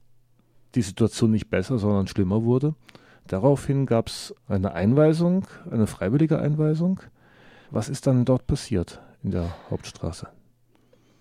[0.74, 2.74] die Situation nicht besser, sondern schlimmer wurde.
[3.26, 7.01] Daraufhin gab es eine Einweisung, eine freiwillige Einweisung.
[7.70, 10.28] Was ist dann dort passiert in der Hauptstraße?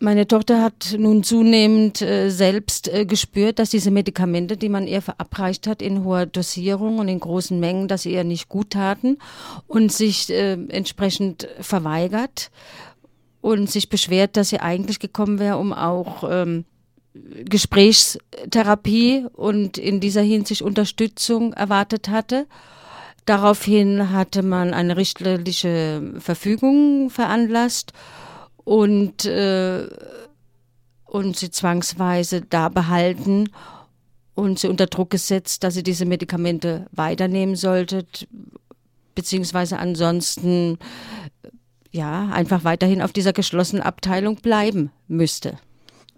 [0.02, 5.02] Meine Tochter hat nun zunehmend äh, selbst äh, gespürt, dass diese Medikamente, die man ihr
[5.02, 9.18] verabreicht hat, in hoher Dosierung und in großen Mengen, dass sie ihr nicht gut taten
[9.68, 12.50] und sich äh, entsprechend verweigert
[13.42, 16.64] und sich beschwert, dass sie eigentlich gekommen wäre, um auch ähm,
[17.14, 22.48] Gesprächstherapie und in dieser Hinsicht Unterstützung erwartet hatte.
[23.26, 27.92] Daraufhin hatte man eine richterliche Verfügung veranlasst
[28.64, 29.88] und, äh,
[31.06, 33.50] und sie zwangsweise da behalten
[34.36, 38.06] und sie unter Druck gesetzt, dass sie diese Medikamente weiternehmen sollte,
[39.16, 40.78] beziehungsweise ansonsten
[41.92, 45.58] ja einfach weiterhin auf dieser geschlossenen Abteilung bleiben müsste.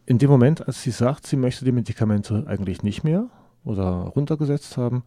[0.05, 3.29] In dem Moment, als sie sagt, sie möchte die Medikamente eigentlich nicht mehr
[3.63, 5.03] oder runtergesetzt haben,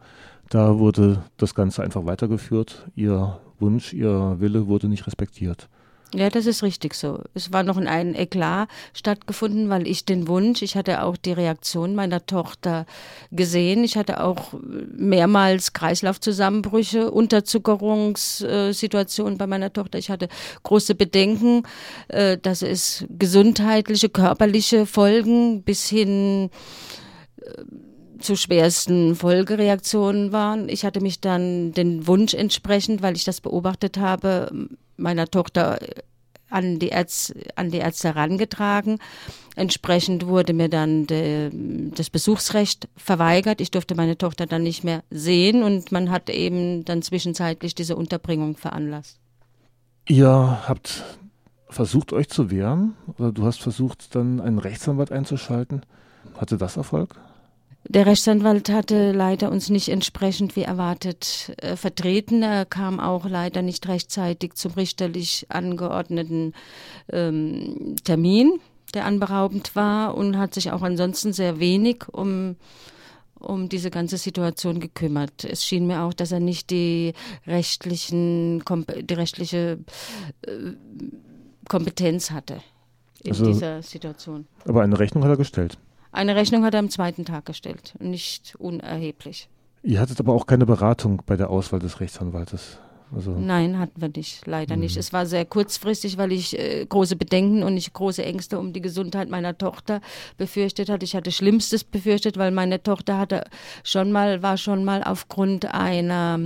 [0.49, 2.89] da wurde das Ganze einfach weitergeführt.
[2.95, 5.69] Ihr Wunsch, ihr Wille wurde nicht respektiert.
[6.15, 7.19] Ja, das ist richtig so.
[7.33, 11.33] Es war noch in einem Eklat stattgefunden, weil ich den Wunsch, ich hatte auch die
[11.33, 12.85] Reaktion meiner Tochter
[13.31, 13.83] gesehen.
[13.83, 14.53] Ich hatte auch
[14.95, 19.97] mehrmals Kreislaufzusammenbrüche, Unterzuckerungssituationen bei meiner Tochter.
[19.97, 20.29] Ich hatte
[20.63, 21.63] große Bedenken,
[22.07, 26.49] äh, dass es gesundheitliche, körperliche Folgen bis hin
[27.41, 27.63] äh,
[28.19, 30.69] zu schwersten Folgereaktionen waren.
[30.69, 35.79] Ich hatte mich dann den Wunsch entsprechend, weil ich das beobachtet habe, meiner Tochter
[36.49, 38.99] an die, Ärz, an die Ärzte herangetragen.
[39.55, 41.49] Entsprechend wurde mir dann de,
[41.93, 43.61] das Besuchsrecht verweigert.
[43.61, 47.95] Ich durfte meine Tochter dann nicht mehr sehen und man hat eben dann zwischenzeitlich diese
[47.95, 49.19] Unterbringung veranlasst.
[50.07, 51.03] Ihr habt
[51.69, 55.81] versucht, euch zu wehren oder du hast versucht, dann einen Rechtsanwalt einzuschalten.
[56.35, 57.15] Hatte das Erfolg?
[57.87, 62.41] Der Rechtsanwalt hatte leider uns nicht entsprechend wie erwartet äh, vertreten.
[62.41, 66.53] Er kam auch leider nicht rechtzeitig zum richterlich angeordneten
[67.11, 68.59] ähm, Termin,
[68.95, 72.55] der anberaubend war und hat sich auch ansonsten sehr wenig um
[73.37, 75.43] um diese ganze Situation gekümmert.
[75.43, 77.13] Es schien mir auch, dass er nicht die
[77.45, 79.77] rechtlichen, die rechtliche
[80.41, 80.51] äh,
[81.69, 82.61] Kompetenz hatte
[83.21, 84.47] in also, dieser Situation.
[84.65, 85.77] Aber eine Rechnung hat er gestellt.
[86.15, 89.49] Eine Rechnung hat er am zweiten Tag gestellt, nicht unerheblich.
[89.83, 92.79] Ihr hattet aber auch keine Beratung bei der Auswahl des Rechtsanwaltes.
[93.13, 94.81] Also Nein, hatten wir nicht, leider mhm.
[94.81, 94.97] nicht.
[94.97, 98.81] Es war sehr kurzfristig, weil ich äh, große Bedenken und ich große Ängste um die
[98.81, 100.01] Gesundheit meiner Tochter
[100.37, 101.05] befürchtet hatte.
[101.05, 103.45] Ich hatte Schlimmstes befürchtet, weil meine Tochter hatte
[103.83, 106.39] schon mal, war schon mal aufgrund einer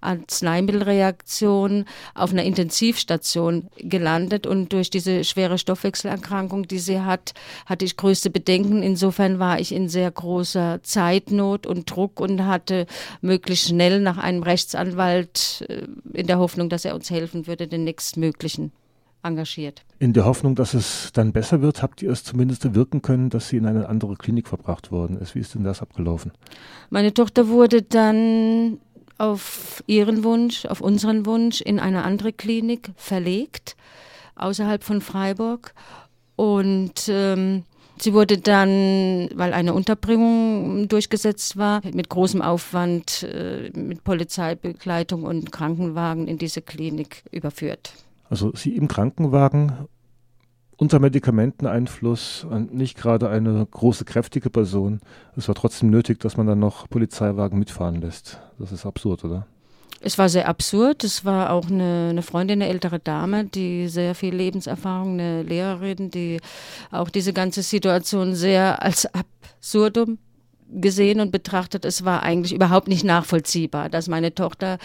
[0.00, 7.34] Arzneimittelreaktion auf einer Intensivstation gelandet und durch diese schwere Stoffwechselerkrankung, die sie hat,
[7.66, 8.82] hatte ich größte Bedenken.
[8.82, 12.86] Insofern war ich in sehr großer Zeitnot und Druck und hatte
[13.20, 15.82] möglichst schnell nach einem Rechtsanwalt äh,
[16.12, 18.72] in der Hoffnung, dass er uns helfen würde, den nächstmöglichen
[19.22, 19.84] engagiert.
[19.98, 23.48] In der Hoffnung, dass es dann besser wird, habt ihr es zumindest wirken können, dass
[23.48, 25.34] sie in eine andere Klinik verbracht worden ist.
[25.34, 26.32] Wie ist denn das abgelaufen?
[26.90, 28.78] Meine Tochter wurde dann
[29.18, 33.76] auf ihren Wunsch, auf unseren Wunsch in eine andere Klinik verlegt,
[34.36, 35.74] außerhalb von Freiburg.
[36.36, 37.64] Und ähm,
[37.98, 45.50] Sie wurde dann, weil eine Unterbringung durchgesetzt war, mit großem Aufwand äh, mit Polizeibegleitung und
[45.50, 47.92] Krankenwagen in diese Klinik überführt.
[48.28, 49.72] Also sie im Krankenwagen
[50.76, 55.00] unter Medikamenteneinfluss nicht gerade eine große, kräftige Person.
[55.34, 58.40] Es war trotzdem nötig, dass man dann noch Polizeiwagen mitfahren lässt.
[58.58, 59.46] Das ist absurd, oder?
[60.06, 61.02] Es war sehr absurd.
[61.02, 66.12] Es war auch eine, eine, Freundin, eine ältere Dame, die sehr viel Lebenserfahrung, eine Lehrerin,
[66.12, 66.40] die
[66.92, 70.18] auch diese ganze Situation sehr als absurdum
[70.70, 74.78] gesehen und betrachtet, es war eigentlich überhaupt nicht nachvollziehbar, dass meine Tochter,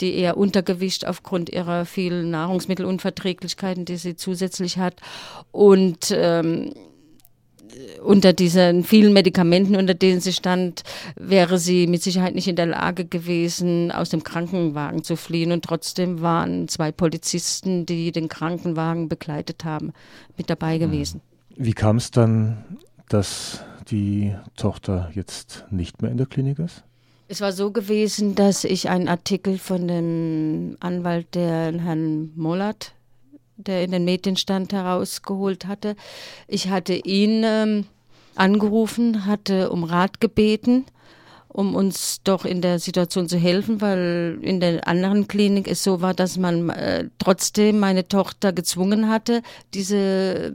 [0.00, 4.94] die eher Untergewicht aufgrund ihrer vielen Nahrungsmittelunverträglichkeiten, die sie zusätzlich hat,
[5.50, 6.72] und ähm,
[8.02, 10.82] unter diesen vielen Medikamenten, unter denen sie stand,
[11.16, 15.52] wäre sie mit Sicherheit nicht in der Lage gewesen, aus dem Krankenwagen zu fliehen.
[15.52, 19.92] Und trotzdem waren zwei Polizisten, die den Krankenwagen begleitet haben,
[20.36, 20.80] mit dabei mhm.
[20.80, 21.20] gewesen.
[21.56, 22.64] Wie kam es dann,
[23.08, 26.84] dass die Tochter jetzt nicht mehr in der Klinik ist?
[27.30, 32.94] Es war so gewesen, dass ich einen Artikel von dem Anwalt, der Herrn Mollert
[33.58, 35.96] der in den Medien stand, herausgeholt hatte.
[36.46, 37.86] Ich hatte ihn ähm,
[38.34, 40.86] angerufen, hatte um Rat gebeten,
[41.48, 46.00] um uns doch in der Situation zu helfen, weil in der anderen Klinik es so
[46.00, 49.42] war, dass man äh, trotzdem meine Tochter gezwungen hatte,
[49.74, 50.54] diese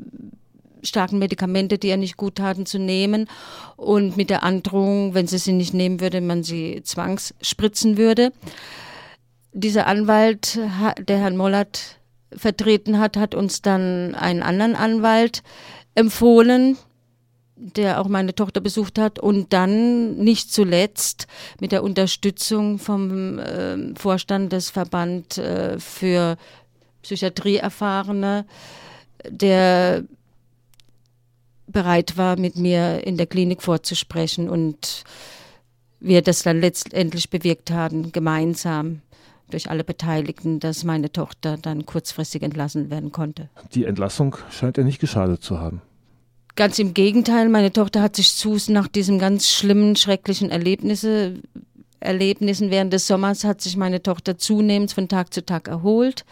[0.82, 3.28] starken Medikamente, die ihr nicht gut taten, zu nehmen
[3.76, 8.32] und mit der Androhung, wenn sie sie nicht nehmen würde, man sie zwangsspritzen würde.
[9.54, 10.60] Dieser Anwalt,
[11.00, 12.00] der Herrn Mollert,
[12.38, 15.44] vertreten hat, hat uns dann einen anderen Anwalt
[15.96, 16.78] empfohlen,
[17.56, 19.20] der auch meine Tochter besucht hat.
[19.20, 21.28] Und dann nicht zuletzt
[21.60, 26.38] mit der Unterstützung vom äh, Vorstand des Verband äh, für
[27.04, 28.46] Psychiatrieerfahrene,
[29.30, 30.04] der
[31.68, 35.04] bereit war, mit mir in der Klinik vorzusprechen und
[36.00, 39.02] wir das dann letztendlich bewirkt haben, gemeinsam
[39.54, 43.50] durch alle Beteiligten, dass meine Tochter dann kurzfristig entlassen werden konnte.
[43.74, 45.82] Die Entlassung scheint ja nicht geschadet zu haben.
[46.56, 51.42] Ganz im Gegenteil, meine Tochter hat sich zu nach diesem ganz schlimmen, schrecklichen Erlebnisse,
[52.00, 56.26] Erlebnissen während des Sommers hat sich meine Tochter zunehmend von Tag zu Tag erholt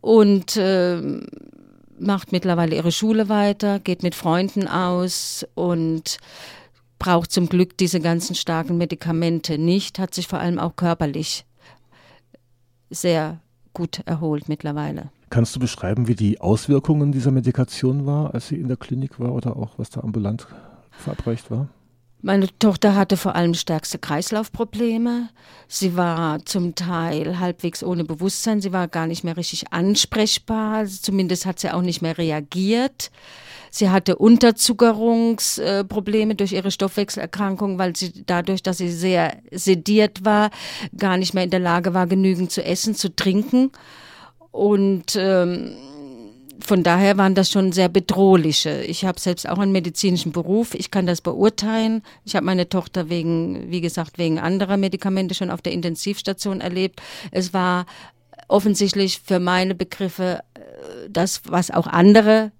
[0.00, 1.00] und äh,
[1.98, 6.18] macht mittlerweile ihre Schule weiter, geht mit Freunden aus und
[6.98, 11.44] braucht zum Glück diese ganzen starken Medikamente nicht, hat sich vor allem auch körperlich
[12.90, 13.40] sehr
[13.72, 15.10] gut erholt mittlerweile.
[15.30, 19.32] Kannst du beschreiben, wie die Auswirkungen dieser Medikation war, als sie in der Klinik war
[19.32, 20.46] oder auch was da ambulant
[20.90, 21.68] verabreicht war?
[22.20, 25.28] Meine Tochter hatte vor allem stärkste Kreislaufprobleme.
[25.68, 28.60] Sie war zum Teil halbwegs ohne Bewusstsein.
[28.60, 30.84] Sie war gar nicht mehr richtig ansprechbar.
[30.86, 33.12] Zumindest hat sie auch nicht mehr reagiert.
[33.70, 40.50] Sie hatte Unterzuckerungsprobleme durch ihre Stoffwechselerkrankung, weil sie dadurch, dass sie sehr sediert war,
[40.96, 43.70] gar nicht mehr in der Lage war, genügend zu essen, zu trinken.
[44.50, 45.76] Und ähm,
[46.68, 48.82] von daher waren das schon sehr bedrohliche.
[48.82, 50.74] Ich habe selbst auch einen medizinischen Beruf.
[50.74, 52.02] Ich kann das beurteilen.
[52.26, 57.00] Ich habe meine Tochter wegen, wie gesagt, wegen anderer Medikamente schon auf der Intensivstation erlebt.
[57.30, 57.86] Es war
[58.48, 60.60] offensichtlich für meine Begriffe äh,
[61.08, 62.52] das, was auch andere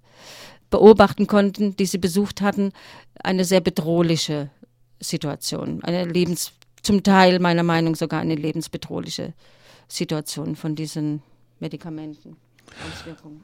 [0.71, 2.71] beobachten konnten, die sie besucht hatten,
[3.23, 4.49] eine sehr bedrohliche
[4.99, 5.83] Situation.
[5.83, 9.33] Eine Lebens, zum Teil meiner Meinung sogar eine lebensbedrohliche
[9.87, 11.21] Situation von diesen
[11.59, 12.37] Medikamenten.
[12.91, 13.43] Auswirkungen.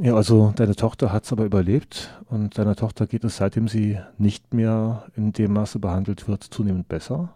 [0.00, 3.98] Ja, also deine Tochter hat es aber überlebt und deiner Tochter geht es, seitdem sie
[4.18, 7.30] nicht mehr in dem Maße behandelt wird, zunehmend besser.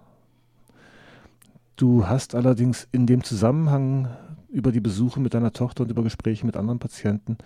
[1.76, 4.08] Du hast allerdings in dem Zusammenhang
[4.48, 7.38] über die Besuche mit deiner Tochter und über Gespräche mit anderen Patienten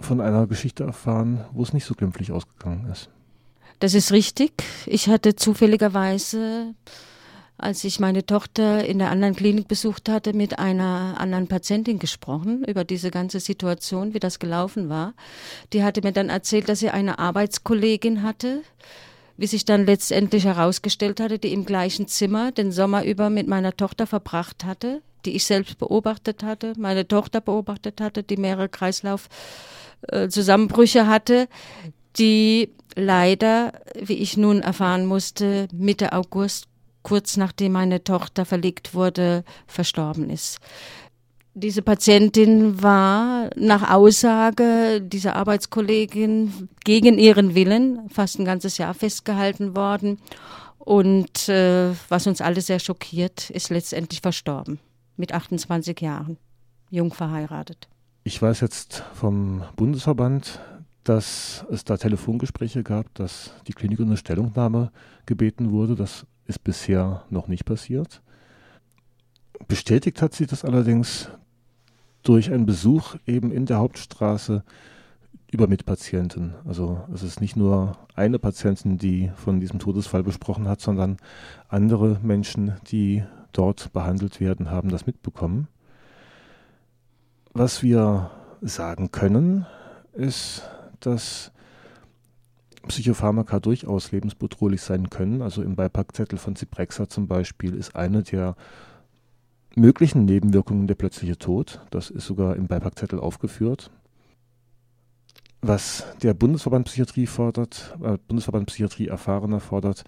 [0.00, 3.10] von einer Geschichte erfahren, wo es nicht so glimpflich ausgegangen ist.
[3.80, 4.52] Das ist richtig.
[4.86, 6.74] Ich hatte zufälligerweise,
[7.58, 12.64] als ich meine Tochter in der anderen Klinik besucht hatte, mit einer anderen Patientin gesprochen
[12.64, 15.14] über diese ganze Situation, wie das gelaufen war.
[15.72, 18.62] Die hatte mir dann erzählt, dass sie eine Arbeitskollegin hatte,
[19.36, 23.76] wie sich dann letztendlich herausgestellt hatte, die im gleichen Zimmer den Sommer über mit meiner
[23.76, 29.28] Tochter verbracht hatte, die ich selbst beobachtet hatte, meine Tochter beobachtet hatte, die mehrere Kreislauf
[30.08, 31.48] äh, hatte,
[32.18, 36.66] die leider, wie ich nun erfahren musste, Mitte August,
[37.02, 40.58] kurz nachdem meine Tochter verlegt wurde, verstorben ist.
[41.54, 49.74] Diese Patientin war nach Aussage dieser Arbeitskollegin gegen ihren Willen fast ein ganzes Jahr festgehalten
[49.74, 50.18] worden.
[50.78, 54.78] Und äh, was uns alle sehr schockiert, ist letztendlich verstorben
[55.16, 56.38] mit 28 Jahren,
[56.90, 57.88] jung verheiratet.
[58.22, 60.60] Ich weiß jetzt vom Bundesverband,
[61.04, 64.92] dass es da Telefongespräche gab, dass die Klinik um eine Stellungnahme
[65.26, 65.96] gebeten wurde.
[65.96, 68.20] Das ist bisher noch nicht passiert.
[69.68, 71.28] Bestätigt hat sie das allerdings
[72.22, 74.64] durch einen Besuch eben in der Hauptstraße
[75.50, 76.54] über Mitpatienten.
[76.66, 81.18] Also es ist nicht nur eine Patientin, die von diesem Todesfall besprochen hat, sondern
[81.68, 85.68] andere Menschen, die dort behandelt werden, haben das mitbekommen.
[87.52, 88.30] Was wir
[88.60, 89.66] sagen können,
[90.12, 90.62] ist,
[91.00, 91.52] dass
[92.88, 95.42] Psychopharmaka durchaus lebensbedrohlich sein können.
[95.42, 98.56] Also im Beipackzettel von Ciprexa zum Beispiel ist eine der
[99.76, 101.80] möglichen Nebenwirkungen der plötzliche Tod.
[101.90, 103.90] Das ist sogar im Beipackzettel aufgeführt.
[105.60, 110.04] Was der Bundesverband Psychiatrie fordert, äh, Bundesverband Psychiatrie Erfahrener fordert,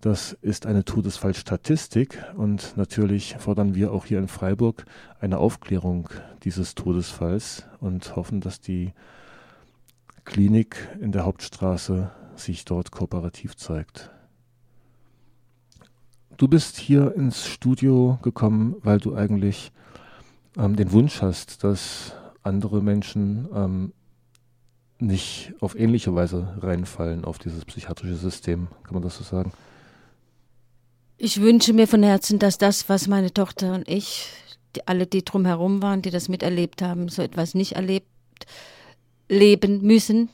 [0.00, 4.84] das ist eine Todesfallstatistik und natürlich fordern wir auch hier in Freiburg
[5.18, 6.10] eine Aufklärung
[6.42, 8.92] dieses Todesfalls und hoffen, dass die
[10.24, 14.10] Klinik in der Hauptstraße sich dort kooperativ zeigt.
[16.36, 19.70] Du bist hier ins Studio gekommen, weil du eigentlich
[20.56, 22.12] ähm, den Wunsch hast, dass
[22.42, 23.92] andere Menschen ähm,
[24.98, 28.68] nicht auf ähnliche Weise reinfallen auf dieses psychiatrische System.
[28.82, 29.52] Kann man das so sagen?
[31.16, 34.28] Ich wünsche mir von Herzen, dass das, was meine Tochter und ich,
[34.74, 38.08] die, alle, die drumherum waren, die das miterlebt haben, so etwas nicht erlebt
[39.28, 40.28] leben müssen,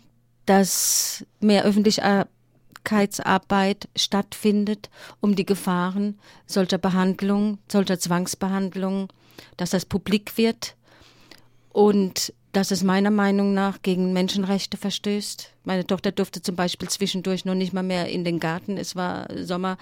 [0.51, 4.91] dass mehr Öffentlichkeitsarbeit stattfindet,
[5.21, 9.13] um die Gefahren solcher Behandlung, solcher Zwangsbehandlung,
[9.57, 10.75] dass das publik wird.
[11.69, 15.53] Und dass es meiner Meinung nach gegen Menschenrechte verstößt.
[15.65, 18.77] Meine Tochter durfte zum Beispiel zwischendurch noch nicht mal mehr in den Garten.
[18.77, 19.79] Es war Sommer,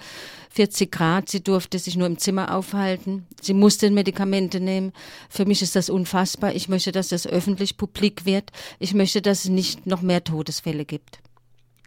[0.51, 1.29] 40 Grad.
[1.29, 3.25] Sie durfte sich nur im Zimmer aufhalten.
[3.41, 4.93] Sie musste Medikamente nehmen.
[5.29, 6.53] Für mich ist das unfassbar.
[6.53, 8.51] Ich möchte, dass das öffentlich publik wird.
[8.77, 11.19] Ich möchte, dass es nicht noch mehr Todesfälle gibt.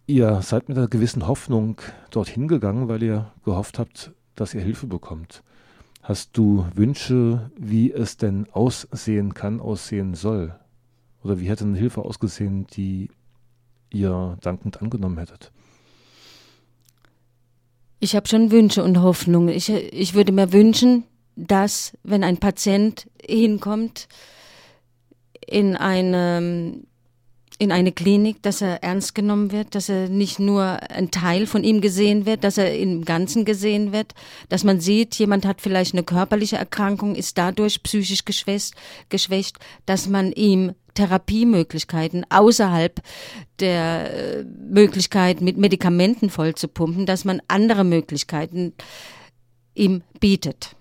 [0.07, 1.81] Ihr seid mit einer gewissen Hoffnung
[2.11, 5.45] dorthin gegangen, weil ihr gehofft habt, dass ihr Hilfe bekommt.
[6.03, 10.59] Hast du Wünsche, wie es denn aussehen kann, aussehen soll?
[11.23, 13.11] Oder wie hätte eine Hilfe ausgesehen, die
[13.91, 15.53] ihr dankend angenommen hättet?
[18.01, 19.51] Ich habe schon Wünsche und Hoffnungen.
[19.51, 21.05] Ich, ich würde mir wünschen,
[21.37, 24.09] dass, wenn ein Patient hinkommt
[25.47, 26.83] in eine
[27.59, 31.63] in eine Klinik, dass er ernst genommen wird, dass er nicht nur ein Teil von
[31.63, 34.15] ihm gesehen wird, dass er im Ganzen gesehen wird,
[34.49, 38.75] dass man sieht, jemand hat vielleicht eine körperliche Erkrankung, ist dadurch psychisch geschwächt,
[39.11, 43.01] geschwächt dass man ihm Therapiemöglichkeiten außerhalb
[43.61, 48.75] der äh, Möglichkeit, mit Medikamenten vollzupumpen, dass man andere Möglichkeiten
[49.75, 50.77] ihm bietet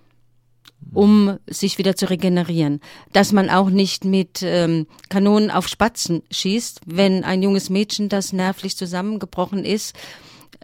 [0.93, 2.81] um sich wieder zu regenerieren.
[3.13, 8.33] Dass man auch nicht mit ähm, Kanonen auf Spatzen schießt, wenn ein junges Mädchen, das
[8.33, 9.95] nervlich zusammengebrochen ist,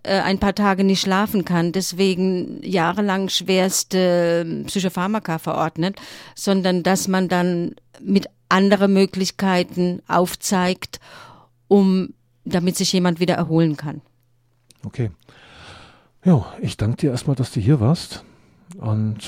[0.03, 5.97] äh, ein paar Tage nicht schlafen kann, deswegen jahrelang schwerste ähm, Psychopharmaka verordnet,
[6.35, 10.99] sondern dass man dann mit anderen Möglichkeiten aufzeigt,
[11.67, 12.13] um
[12.45, 14.01] damit sich jemand wieder erholen kann.
[14.85, 15.11] Okay.
[16.23, 18.23] Ja, ich danke dir erstmal, dass du hier warst
[18.77, 19.19] und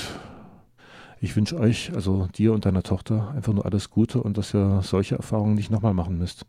[1.20, 4.80] ich wünsche euch, also dir und deiner Tochter, einfach nur alles Gute und dass ihr
[4.82, 6.46] solche Erfahrungen nicht nochmal machen müsst.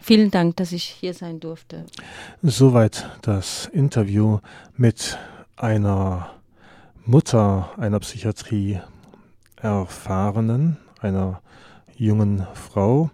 [0.00, 1.84] Vielen Dank, dass ich hier sein durfte.
[2.42, 4.40] Soweit das Interview
[4.76, 5.18] mit
[5.56, 6.30] einer
[7.06, 8.80] Mutter einer Psychiatrie
[9.56, 11.40] erfahrenen, einer
[11.96, 13.10] jungen Frau.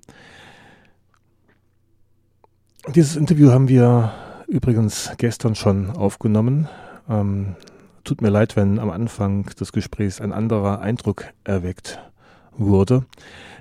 [2.94, 4.12] Dieses Interview haben wir
[4.48, 6.68] übrigens gestern schon aufgenommen.
[7.08, 7.56] Ähm,
[8.04, 12.00] tut mir leid, wenn am Anfang des Gesprächs ein anderer Eindruck erweckt
[12.56, 13.04] wurde.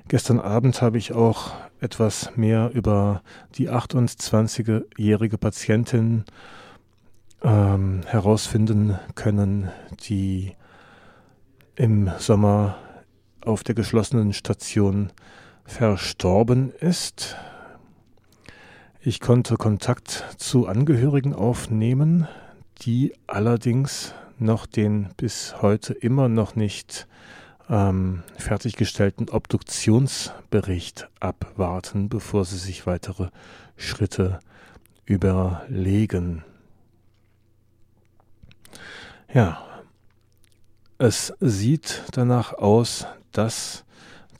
[0.07, 3.21] Gestern Abend habe ich auch etwas mehr über
[3.55, 6.23] die 28-jährige Patientin
[7.43, 9.69] ähm, herausfinden können,
[10.07, 10.55] die
[11.75, 12.77] im Sommer
[13.49, 15.11] auf der geschlossenen Station
[15.65, 17.35] verstorben ist.
[19.01, 22.27] Ich konnte Kontakt zu Angehörigen aufnehmen,
[22.83, 27.07] die allerdings noch den bis heute immer noch nicht
[27.69, 33.29] ähm, fertiggestellten Obduktionsbericht abwarten, bevor sie sich weitere
[33.77, 34.39] Schritte
[35.05, 36.43] überlegen.
[39.33, 39.65] Ja,
[40.99, 43.85] es sieht danach aus, dass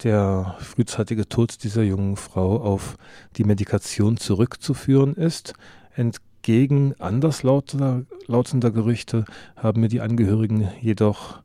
[0.04, 2.96] der frühzeitige Tod dieser jungen Frau auf
[3.38, 5.54] die Medikation zurückzuführen ist.
[5.96, 9.26] Ent gegen anderslautender lautender Gerüchte
[9.58, 11.42] haben mir die Angehörigen jedoch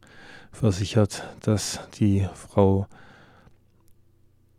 [0.53, 2.87] versichert, dass die Frau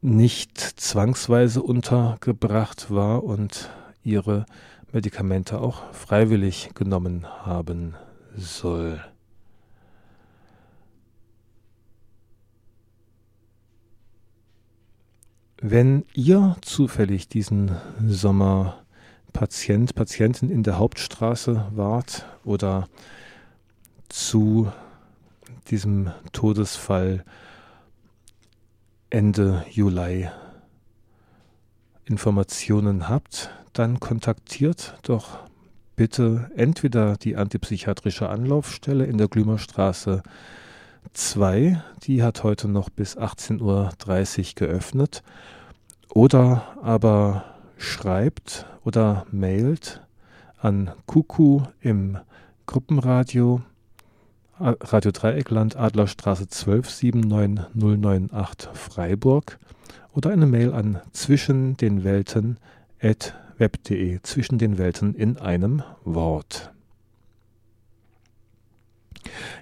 [0.01, 3.69] nicht zwangsweise untergebracht war und
[4.03, 4.45] ihre
[4.91, 7.95] Medikamente auch freiwillig genommen haben
[8.36, 9.01] soll.
[15.61, 17.71] Wenn ihr zufällig diesen
[18.05, 18.83] Sommer
[19.31, 22.89] Patient, Patientin in der Hauptstraße wart oder
[24.09, 24.71] zu
[25.67, 27.23] diesem Todesfall
[29.09, 30.29] Ende Juli
[32.03, 35.39] Informationen habt, dann kontaktiert doch
[35.95, 40.21] bitte entweder die antipsychiatrische Anlaufstelle in der Glümerstraße
[41.13, 45.23] 2, die hat heute noch bis 18.30 Uhr geöffnet,
[46.13, 47.45] oder aber
[47.77, 50.01] schreibt oder mailt
[50.57, 52.17] an Kuku im
[52.65, 53.61] Gruppenradio
[54.57, 59.59] Radio Dreieckland Adlerstraße 12 79098 Freiburg
[60.13, 62.57] oder eine Mail an zwischen den Welten
[63.57, 66.71] web.de zwischen den Welten in einem Wort.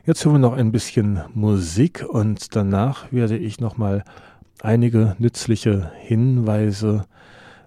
[0.06, 4.04] Jetzt hören wir noch ein bisschen Musik und danach werde ich nochmal
[4.62, 7.06] einige nützliche Hinweise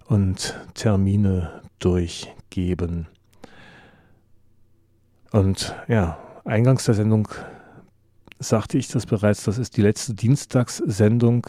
[0.06, 3.06] und Termine durchgeben.
[5.32, 7.28] Und ja, eingangs der Sendung
[8.38, 11.46] sagte ich das bereits, das ist die letzte Dienstagssendung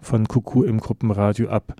[0.00, 1.74] von Kuku im Gruppenradio ab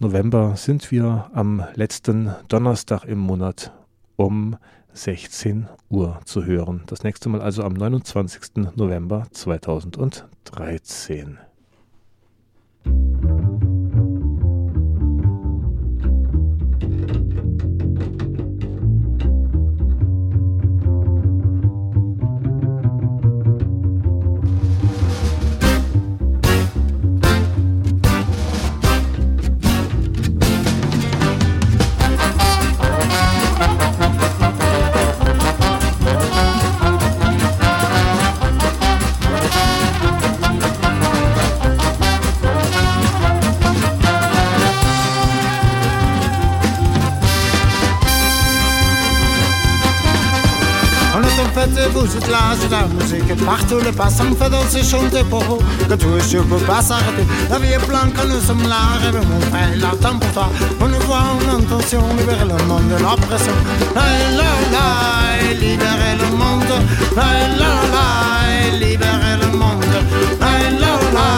[0.00, 3.72] November sind wir am letzten Donnerstag im Monat
[4.14, 4.56] um
[4.92, 6.82] 16 Uhr zu hören.
[6.86, 8.76] Das nächste Mal also am 29.
[8.76, 11.38] November 2013.
[52.70, 55.58] La musique partout, le passant fait danser, chanter pour.
[55.88, 57.24] Que tout je peux pas s'arrêter.
[57.50, 60.48] La vie est blanche nous sommes là, rêve mon frère, l'attend pour toi.
[60.80, 63.52] On nous voit en intention, libérer le monde de l'oppression.
[63.94, 64.02] La
[64.38, 66.74] la la, libérer le monde.
[67.16, 67.24] La
[67.60, 69.84] la la, libérer le monde.
[70.40, 71.28] La la la,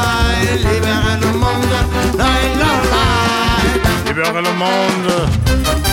[0.56, 1.74] libérer le monde.
[2.18, 2.24] La
[2.60, 3.02] la la,
[4.06, 5.89] libérer le monde.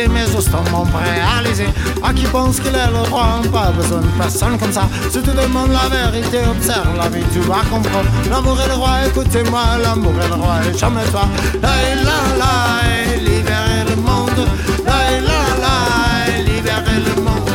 [0.00, 1.68] Mes os sont prêts à léser.
[2.02, 4.88] À qui pense qu'il est le droit, pas besoin de personne comme ça.
[5.10, 8.08] Si tu demandes la vérité, observe la vie, tu vas comprendre.
[8.30, 11.28] L'amour est le roi, écoutez-moi, l'amour est le roi, et jamais toi.
[11.62, 11.68] La
[12.08, 14.46] la la, libérer le monde.
[14.86, 17.50] La la la, libérer le monde.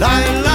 [0.00, 0.49] La,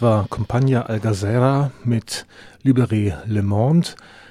[0.00, 2.24] Das war Compagnia Algazera mit
[2.64, 3.88] Libéré Le Monde.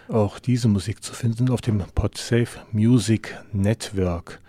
[0.08, 4.40] Auch diese Musik zu finden auf dem Podsafe Music Network.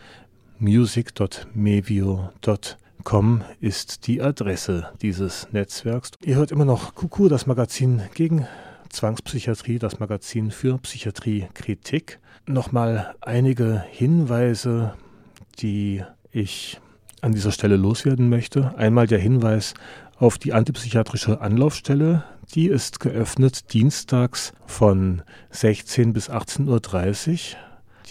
[0.59, 6.13] music.mevio.com ist die Adresse dieses Netzwerks.
[6.25, 8.47] Ihr hört immer noch Kuku, das Magazin gegen
[8.89, 12.19] Zwangspsychiatrie, das Magazin für Psychiatriekritik.
[12.47, 14.95] Nochmal einige Hinweise,
[15.59, 16.03] die
[16.33, 16.81] ich
[17.21, 18.75] an dieser Stelle loswerden möchte.
[18.79, 19.75] Einmal der Hinweis
[20.21, 22.25] auf die antipsychiatrische Anlaufstelle.
[22.55, 27.59] Die ist geöffnet dienstags von 16 bis 18.30 Uhr.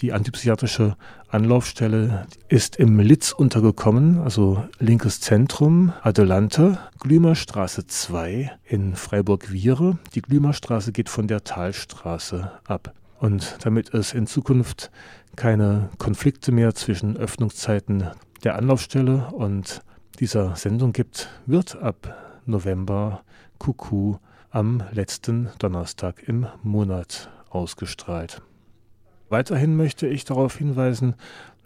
[0.00, 0.96] Die antipsychiatrische
[1.28, 9.98] Anlaufstelle ist im Litz untergekommen, also linkes Zentrum, Adelante, Glümerstraße 2 in Freiburg-Viere.
[10.14, 12.92] Die Glümerstraße geht von der Talstraße ab.
[13.18, 14.90] Und damit es in Zukunft
[15.36, 18.08] keine Konflikte mehr zwischen Öffnungszeiten
[18.42, 19.82] der Anlaufstelle und
[20.20, 23.22] dieser Sendung gibt, wird ab November
[23.58, 24.16] Kuku
[24.50, 28.42] am letzten Donnerstag im Monat ausgestrahlt.
[29.30, 31.14] Weiterhin möchte ich darauf hinweisen,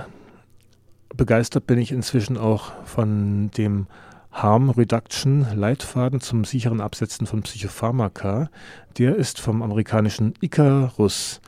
[1.15, 3.87] begeistert bin ich inzwischen auch von dem
[4.31, 8.49] Harm Reduction Leitfaden zum sicheren Absetzen von Psychopharmaka.
[8.97, 11.41] Der ist vom amerikanischen Icarus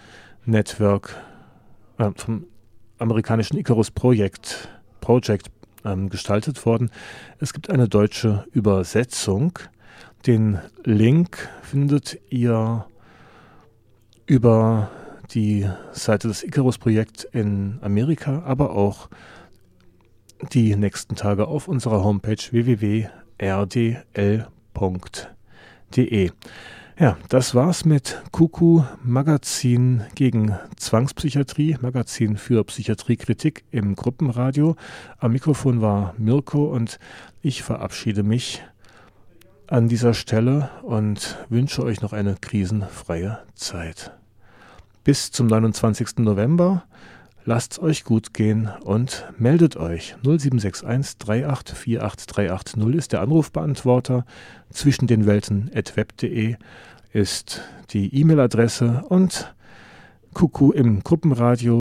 [0.46, 1.16] Network,
[1.98, 2.46] äh, vom
[2.98, 4.70] amerikanischen Icarus Projekt,
[5.00, 5.52] Project
[5.86, 6.92] ähm, gestaltet worden.
[7.40, 9.60] Es gibt eine deutsche Übersetzung.
[10.26, 12.86] Den Link findet ihr
[14.26, 14.92] über
[15.34, 19.10] die Seite des Icarus-Projekt in Amerika, aber auch
[20.54, 23.12] die nächsten Tage auf unserer Homepage www.rdl.de.
[27.02, 34.76] Ja, das war's mit Kuku Magazin gegen Zwangspsychiatrie, Magazin für Psychiatriekritik im Gruppenradio.
[35.18, 37.00] Am Mikrofon war Mirko und
[37.42, 38.62] ich verabschiede mich
[39.66, 44.12] an dieser Stelle und wünsche euch noch eine krisenfreie Zeit.
[45.04, 46.20] Bis zum 29.
[46.20, 46.84] November.
[47.44, 50.16] Lasst's euch gut gehen und meldet euch.
[50.22, 54.26] 0761 3848 ist der Anrufbeantworter.
[54.70, 56.58] Zwischen den Welten at web.de
[57.14, 59.54] ist die E-Mail-Adresse und
[60.34, 61.81] Kuku im Gruppenradio